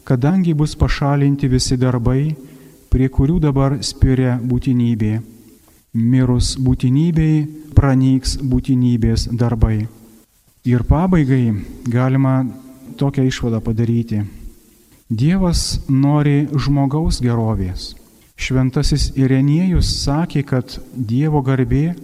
kadangi 0.05 0.55
bus 0.55 0.77
pašalinti 0.77 1.49
visi 1.49 1.79
darbai, 1.81 2.35
prie 2.93 3.09
kurių 3.09 3.39
dabar 3.41 3.79
spiria 3.85 4.37
būtinybė. 4.41 5.19
Mirus 5.99 6.55
būtinybei 6.61 7.73
pranyks 7.77 8.37
būtinybės 8.45 9.29
darbai. 9.33 9.89
Ir 10.69 10.85
pabaigai 10.85 11.55
galima 11.89 12.43
tokią 12.99 13.25
išvadą 13.31 13.63
padaryti. 13.65 14.25
Dievas 15.09 15.81
nori 15.89 16.49
žmogaus 16.53 17.23
gerovės. 17.25 17.95
Šventasis 18.39 19.13
Irenėjus 19.19 19.89
sakė, 20.05 20.43
kad 20.47 20.77
Dievo 20.95 21.41
garbė 21.43 21.95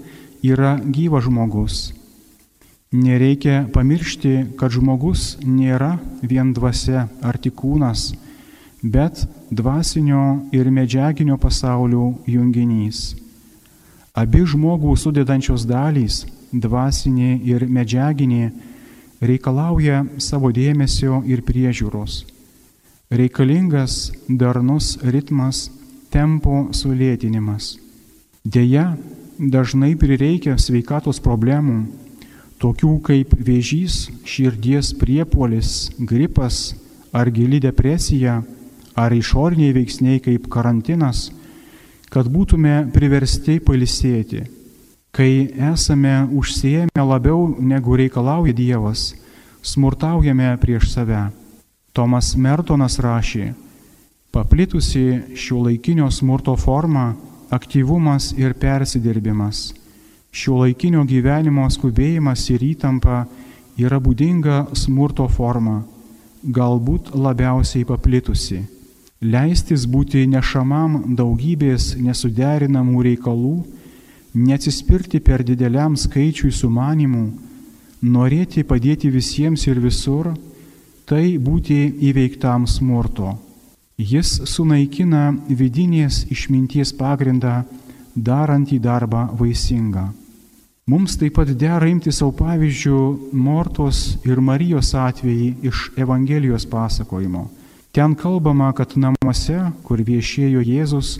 yra 0.43 0.79
gyvas 0.83 1.27
žmogus. 1.29 1.77
Nereikia 2.95 3.65
pamiršti, 3.75 4.55
kad 4.59 4.71
žmogus 4.71 5.35
nėra 5.43 5.99
vien 6.23 6.53
dvasia 6.55 7.09
ar 7.23 7.39
tik 7.43 7.57
kūnas, 7.59 8.13
bet 8.83 9.25
dvasinio 9.51 10.51
ir 10.55 10.71
medžiaginio 10.71 11.39
pasaulių 11.43 12.07
junginys. 12.31 13.15
Abi 14.15 14.45
žmogų 14.47 14.95
sudėdančios 14.95 15.65
dalys- 15.67 16.25
dvasinė 16.65 17.41
ir 17.43 17.67
medžiaginė- 17.67 18.53
reikalauja 19.25 20.05
savo 20.19 20.51
dėmesio 20.55 21.23
ir 21.27 21.43
priežiūros. 21.47 22.25
Reikalingas 23.15 24.13
darnus 24.29 24.95
ritmas, 25.03 25.69
tempo 26.11 26.69
sulėtinimas. 26.73 27.75
Deja, 28.45 28.95
dažnai 29.39 29.95
prireikia 29.99 30.57
sveikatos 30.61 31.21
problemų, 31.25 31.79
tokių 32.63 32.95
kaip 33.07 33.35
vėžys, 33.37 34.09
širdies 34.25 34.93
priepolis, 34.99 35.91
gripas 35.99 36.75
ar 37.15 37.31
gili 37.31 37.61
depresija, 37.63 38.43
ar 38.95 39.15
išoriniai 39.15 39.75
veiksniai 39.75 40.21
kaip 40.23 40.47
karantinas, 40.51 41.29
kad 42.11 42.31
būtume 42.31 42.91
priversti 42.95 43.59
palisėti. 43.63 44.45
Kai 45.15 45.47
esame 45.73 46.27
užsiemę 46.33 47.03
labiau 47.07 47.55
negu 47.61 47.95
reikalauja 47.97 48.53
Dievas, 48.53 49.13
smurtaujame 49.63 50.57
prieš 50.59 50.89
save. 50.91 51.21
Tomas 51.95 52.33
Mertonas 52.35 52.99
rašė, 52.99 53.53
paplitusi 54.35 55.05
šio 55.39 55.61
laikinio 55.69 56.09
smurto 56.11 56.57
forma 56.59 57.13
aktyvumas 57.55 58.33
ir 58.35 58.57
persidirbimas. 58.59 59.61
Šio 60.35 60.59
laikinio 60.65 61.05
gyvenimo 61.07 61.69
skubėjimas 61.71 62.49
ir 62.51 62.67
įtampa 62.73 63.21
yra 63.79 64.01
būdinga 64.03 64.75
smurto 64.75 65.29
forma, 65.31 65.85
galbūt 66.43 67.15
labiausiai 67.15 67.87
paplitusi. 67.87 68.65
Leistis 69.23 69.87
būti 69.87 70.27
nešamam 70.27 71.15
daugybės 71.15 71.93
nesuderinamų 72.03 73.07
reikalų, 73.13 73.57
neatsispirti 74.35 75.21
per 75.21 75.45
dideliam 75.47 75.97
skaičiui 75.97 76.53
sumanimų, 76.53 77.25
norėti 78.05 78.65
padėti 78.67 79.11
visiems 79.11 79.67
ir 79.71 79.81
visur, 79.81 80.33
tai 81.07 81.39
būti 81.39 81.79
įveiktam 82.11 82.67
smurto. 82.67 83.37
Jis 83.97 84.41
sunaikina 84.51 85.31
vidinės 85.49 86.25
išminties 86.35 86.93
pagrindą, 86.99 87.63
darantį 88.15 88.79
darbą 88.83 89.29
vaisingą. 89.39 90.09
Mums 90.91 91.15
taip 91.17 91.39
pat 91.39 91.49
dera 91.57 91.87
imti 91.89 92.13
savo 92.13 92.35
pavyzdžių 92.37 92.99
Mortos 93.33 94.19
ir 94.29 94.41
Marijos 94.45 94.91
atvejį 94.99 95.47
iš 95.71 95.87
Evangelijos 95.97 96.67
pasakojimo. 96.69 97.47
Ten 97.95 98.13
kalbama, 98.19 98.73
kad 98.77 98.93
namuose, 98.99 99.71
kur 99.87 100.03
viešėjo 100.03 100.61
Jėzus, 100.67 101.15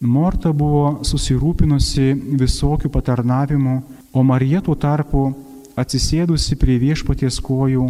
Morta 0.00 0.52
buvo 0.56 1.04
susirūpinusi 1.04 2.14
visokių 2.40 2.88
patarnavimų, 2.92 3.76
o 4.16 4.24
Marija 4.24 4.64
tuo 4.64 4.74
tarpu 4.74 5.28
atsisėdusi 5.76 6.56
prie 6.60 6.80
viešpaties 6.80 7.40
kojų, 7.44 7.86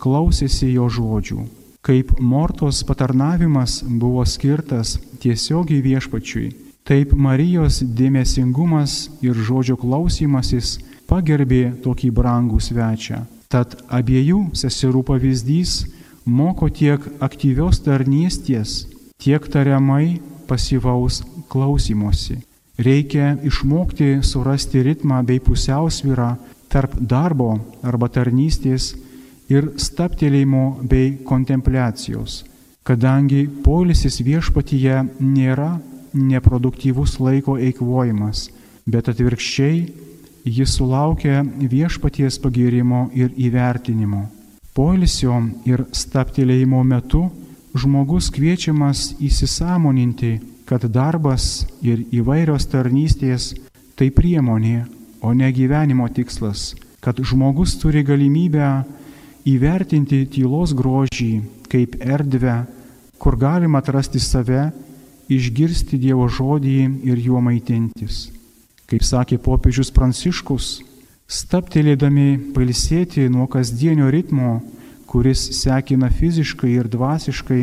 klausėsi 0.00 0.72
jo 0.72 0.88
žodžių 0.88 1.46
kaip 1.82 2.12
Mortos 2.20 2.84
patarnavimas 2.84 3.82
buvo 3.82 4.24
skirtas 4.24 4.98
tiesiogiai 5.20 5.80
viešpačiui, 5.80 6.50
taip 6.84 7.14
Marijos 7.16 7.80
dėmesingumas 7.82 9.08
ir 9.24 9.36
žodžio 9.36 9.78
klausimasis 9.80 10.76
pagerbė 11.08 11.70
tokį 11.84 12.10
brangų 12.16 12.60
svečią. 12.60 13.24
Tad 13.50 13.80
abiejų 13.88 14.50
seserų 14.54 15.02
pavyzdys 15.08 15.80
moko 16.24 16.68
tiek 16.68 17.02
aktyvios 17.24 17.80
tarnystės, 17.82 18.84
tiek 19.18 19.48
tariamai 19.50 20.20
pasyvaus 20.46 21.24
klausimosi. 21.50 22.38
Reikia 22.80 23.34
išmokti 23.44 24.20
surasti 24.24 24.82
ritmą 24.86 25.20
bei 25.26 25.40
pusiausvyrą 25.44 26.30
tarp 26.72 26.94
darbo 27.00 27.52
arba 27.82 28.08
tarnystės 28.08 28.94
ir 29.50 29.72
staptelėjimo 29.76 30.64
bei 30.88 31.16
kontempliacijos, 31.26 32.44
kadangi 32.86 33.42
polisis 33.64 34.20
viešpatyje 34.24 35.02
nėra 35.20 35.74
neproduktyvus 36.14 37.18
laiko 37.20 37.58
eikvojimas, 37.58 38.48
bet 38.86 39.10
atvirkščiai 39.12 39.82
jis 40.44 40.76
sulaukia 40.78 41.42
viešpaties 41.44 42.38
pagirimo 42.42 43.08
ir 43.14 43.34
įvertinimo. 43.36 44.24
Polisio 44.74 45.36
ir 45.66 45.84
staptelėjimo 45.92 46.80
metu 46.86 47.26
žmogus 47.76 48.30
kviečiamas 48.34 49.16
įsisamoninti, 49.20 50.38
kad 50.70 50.84
darbas 50.86 51.66
ir 51.82 52.04
įvairios 52.14 52.68
tarnystės 52.70 53.50
tai 53.98 54.06
priemonė, 54.14 54.84
o 55.18 55.34
ne 55.34 55.48
gyvenimo 55.50 56.06
tikslas, 56.14 56.76
kad 57.02 57.18
žmogus 57.18 57.74
turi 57.80 58.04
galimybę 58.06 58.68
įvertinti 59.50 60.22
tylos 60.30 60.70
grožį 60.78 61.32
kaip 61.72 61.96
erdvę, 61.98 62.54
kur 63.18 63.34
galima 63.40 63.82
atrasti 63.82 64.22
save, 64.22 64.68
išgirsti 65.30 65.98
Dievo 65.98 66.28
žodį 66.30 66.78
ir 67.06 67.18
juo 67.18 67.42
maitintis. 67.42 68.28
Kaip 68.86 69.02
sakė 69.06 69.40
popiežius 69.42 69.90
Pranciškus, 69.94 70.70
staptelėdami 71.30 72.54
pailsėti 72.54 73.26
nuo 73.30 73.48
kasdienio 73.50 74.06
ritmo, 74.10 74.60
kuris 75.10 75.42
sekina 75.58 76.10
fiziškai 76.14 76.72
ir 76.78 76.86
dvasiškai, 76.90 77.62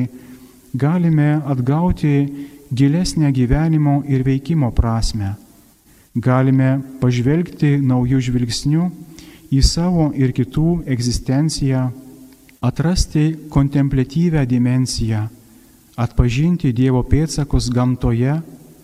galime 0.76 1.38
atgauti 1.48 2.14
gilesnę 2.72 3.32
gyvenimo 3.32 4.04
ir 4.08 4.24
veikimo 4.24 4.72
prasme. 4.72 5.36
Galime 6.16 6.82
pažvelgti 7.02 7.78
naujų 7.78 8.20
žvilgsnių 8.28 8.88
į 9.54 9.62
savo 9.64 10.10
ir 10.18 10.34
kitų 10.36 10.84
egzistenciją, 10.90 11.88
atrasti 12.62 13.36
kontemplatyvę 13.54 14.46
dimenciją, 14.50 15.28
atpažinti 15.96 16.74
Dievo 16.74 17.04
pėtsakus 17.06 17.70
gamtoje 17.74 18.40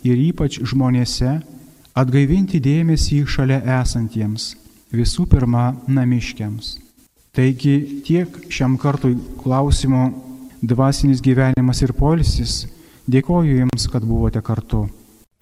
ir 0.05 0.21
ypač 0.29 0.59
žmonėse, 0.61 1.39
atgaivinti 1.93 2.61
dėmesį 2.61 3.23
šalia 3.29 3.59
esantiems, 3.81 4.53
visų 4.93 5.27
pirma 5.29 5.73
namiškiams. 5.87 6.77
Taigi 7.33 8.03
tiek 8.05 8.29
šiam 8.53 8.77
kartui 8.77 9.15
klausimo 9.41 10.11
dvasinis 10.61 11.21
gyvenimas 11.21 11.81
ir 11.81 11.93
polisis, 11.97 12.67
Dėkoju 13.03 13.57
Jums, 13.63 13.89
kad 13.91 14.05
buvote 14.07 14.39
kartu. 14.39 14.85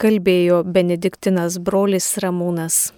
Kalbėjo 0.02 0.64
Benediktinas 0.66 1.60
brolis 1.62 2.08
Ramūnas. 2.18 2.92